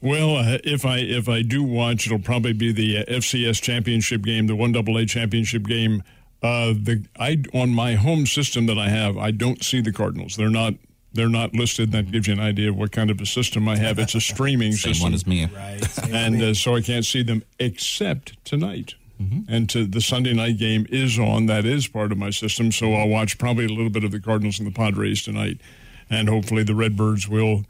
[0.00, 4.22] Well, uh, if I if I do watch, it'll probably be the uh, FCS championship
[4.22, 6.02] game, the one AA championship game.
[6.40, 10.36] Uh, the I on my home system that I have, I don't see the Cardinals.
[10.36, 10.74] They're not
[11.12, 11.92] they're not listed.
[11.92, 13.98] That gives you an idea of what kind of a system I have.
[13.98, 15.46] It's a streaming Same system, one as me.
[15.46, 15.84] Right.
[16.10, 18.94] And uh, so I can't see them except tonight.
[19.48, 21.46] And to the Sunday night game is on.
[21.46, 22.70] That is part of my system.
[22.70, 25.60] So I'll watch probably a little bit of the Cardinals and the Padres tonight,
[26.08, 27.64] and hopefully the Redbirds will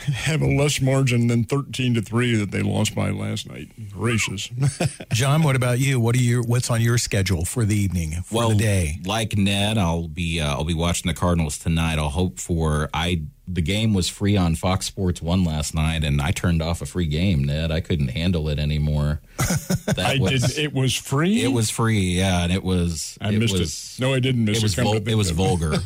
[0.00, 3.68] have a less margin than thirteen to three that they lost by last night.
[3.90, 4.50] Gracious.
[5.12, 6.00] John, what about you?
[6.00, 6.42] What are you?
[6.42, 8.98] What's on your schedule for the evening for well, the day?
[9.04, 11.98] like Ned, I'll be uh, I'll be watching the Cardinals tonight.
[11.98, 13.22] I'll hope for I.
[13.52, 16.86] The game was free on Fox Sports One last night, and I turned off a
[16.86, 17.42] free game.
[17.42, 19.20] Ned, I couldn't handle it anymore.
[19.86, 20.66] That I was, did.
[20.66, 21.42] It was free.
[21.42, 23.18] It was free, yeah, and it was.
[23.20, 24.00] I it missed was, it.
[24.00, 24.62] No, I didn't miss it it.
[24.62, 25.72] was Come vul- it was vulgar,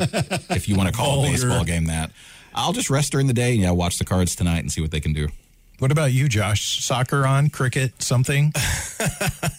[0.50, 2.10] if you want to call a baseball game that.
[2.54, 4.90] I'll just rest during the day and yeah, watch the Cards tonight and see what
[4.90, 5.28] they can do.
[5.80, 6.84] What about you, Josh?
[6.84, 8.52] Soccer on, cricket, something?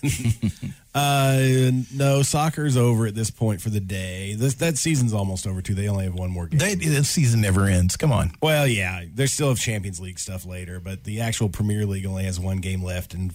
[0.96, 4.34] Uh, no, soccer's over at this point for the day.
[4.34, 5.74] This, that season's almost over too.
[5.74, 6.58] They only have one more game.
[6.58, 7.98] they, the season never ends.
[7.98, 8.32] Come on.
[8.42, 12.24] well, yeah, they still have Champions League stuff later, but the actual Premier League only
[12.24, 13.34] has one game left, and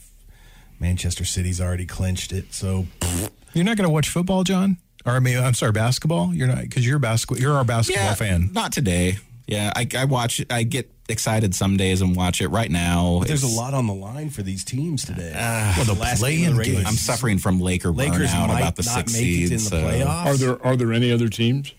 [0.79, 2.55] Manchester City's already clinched it.
[2.55, 2.87] So
[3.53, 4.79] You're not going to watch football, John?
[5.05, 6.33] Or I mean, I'm sorry, basketball.
[6.33, 7.43] You're not because you're basketball.
[7.43, 8.55] You're our basketball fan.
[8.55, 9.19] Not today.
[9.51, 10.53] Yeah, I, I watch it.
[10.53, 12.49] I get excited some days and watch it.
[12.49, 15.33] Right now, there's a lot on the line for these teams today.
[15.35, 16.85] Uh, well, the last play-in game the regular.
[16.87, 19.51] I'm suffering from Laker Lakers burnout might about the not six make in seeds.
[19.51, 20.27] the so- playoffs.
[20.27, 21.75] Are there are there any other teams?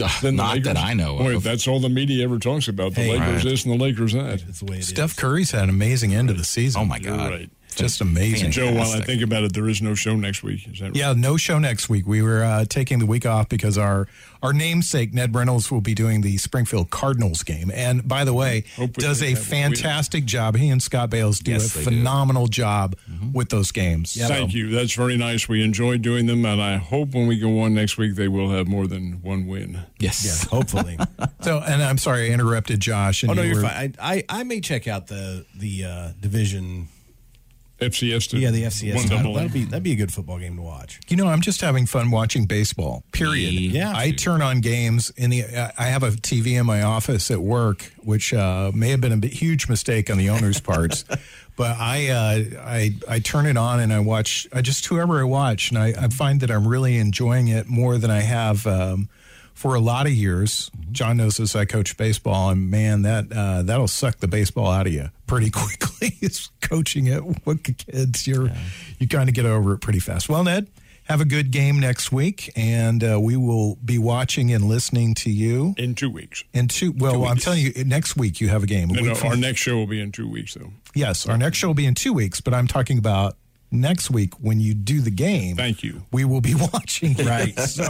[0.00, 1.42] Ugh, than not that I know Boy, of.
[1.42, 2.94] that's all the media ever talks about.
[2.94, 3.12] The Hey.
[3.18, 3.44] Lakers Right.
[3.44, 4.40] this and the Lakers that.
[4.40, 4.88] That's the way it is.
[4.88, 6.80] Steph Curry's had an amazing end of the season.
[6.80, 7.50] oh my You're god, right.
[7.74, 8.50] Just amazing.
[8.50, 10.66] Joe, while I think about it, there is no show next week.
[10.68, 10.96] Is that right?
[10.96, 12.06] Yeah, no show next week.
[12.06, 14.06] We were uh, taking the week off because our
[14.42, 18.64] our namesake Ned Reynolds will be doing the Springfield Cardinals game, and by the way,
[18.76, 20.56] Hope we does a have a fantastic job.
[20.56, 21.90] He and Scott Bales do Yes, a they do.
[21.90, 22.96] phenomenal job
[23.32, 24.10] with those games.
[24.10, 24.68] So- Thank you.
[24.70, 25.48] That's very nice.
[25.48, 28.50] We enjoy doing them, and I hope when we go on next week, they will
[28.50, 29.80] have more than one win.
[29.98, 30.24] yes.
[30.24, 30.98] Yes, hopefully.
[31.40, 33.22] So, and I'm sorry I interrupted Josh.
[33.22, 33.94] And oh no, you you're were- fine.
[34.00, 36.88] I, I I may check out the the uh, division.
[37.90, 38.94] FCS to Yeah, the FCS.
[38.96, 39.34] one double.
[39.34, 41.00] That'd be that'd be a good football game to watch.
[41.08, 43.04] You know, I'm just having fun watching baseball.
[43.12, 43.52] Period.
[43.54, 43.92] Yeah.
[43.94, 45.44] I turn on games in the.
[45.78, 49.16] I have a TV in my office at work, which uh, may have been a
[49.16, 51.04] bit- huge mistake on the owner's parts.
[51.56, 54.48] But I, uh, I, I turn it on and I watch.
[54.52, 57.96] I just whoever I watch, and I, I find that I'm really enjoying it more
[57.96, 59.08] than I have um,
[59.54, 60.70] for a lot of years.
[60.92, 61.56] John knows this.
[61.56, 65.50] I coach baseball, and man, that uh, that'll suck the baseball out of you pretty
[65.52, 66.16] quickly.
[66.20, 68.26] it's coaching it with the kids.
[68.26, 68.50] You're
[68.98, 70.28] you kind of get over it pretty fast.
[70.28, 70.68] Well, Ned,
[71.04, 75.30] have a good game next week, and uh, we will be watching and listening to
[75.30, 75.74] you.
[75.78, 76.44] in two weeks.
[76.52, 78.90] In two, well, I'm telling you, next week you have a game.
[78.90, 80.72] A No, no, our next show will be in two weeks, though.
[80.94, 83.36] yes, our next show will be in two weeks, but I'm talking about
[83.74, 85.56] next week when you do the game.
[85.56, 86.02] Thank you.
[86.12, 87.14] We will be watching.
[87.14, 87.58] Right.
[87.58, 87.88] so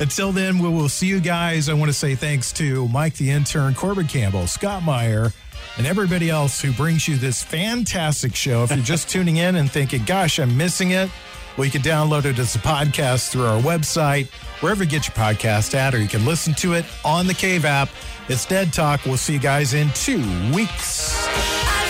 [0.00, 1.68] until then, we will see you guys.
[1.68, 5.32] I want to say thanks to Mike the intern, Corbin Campbell, Scott Meyer,
[5.78, 8.64] and everybody else who brings you this fantastic show.
[8.64, 11.10] If you're just tuning in and thinking, gosh, I'm missing it,
[11.56, 14.30] well, you can download it as a podcast through our website,
[14.60, 17.64] wherever you get your podcast at, or you can listen to it on the Cave
[17.64, 17.90] app.
[18.28, 19.04] It's Ned Talk.
[19.04, 20.22] We'll see you guys in two
[20.54, 21.81] weeks.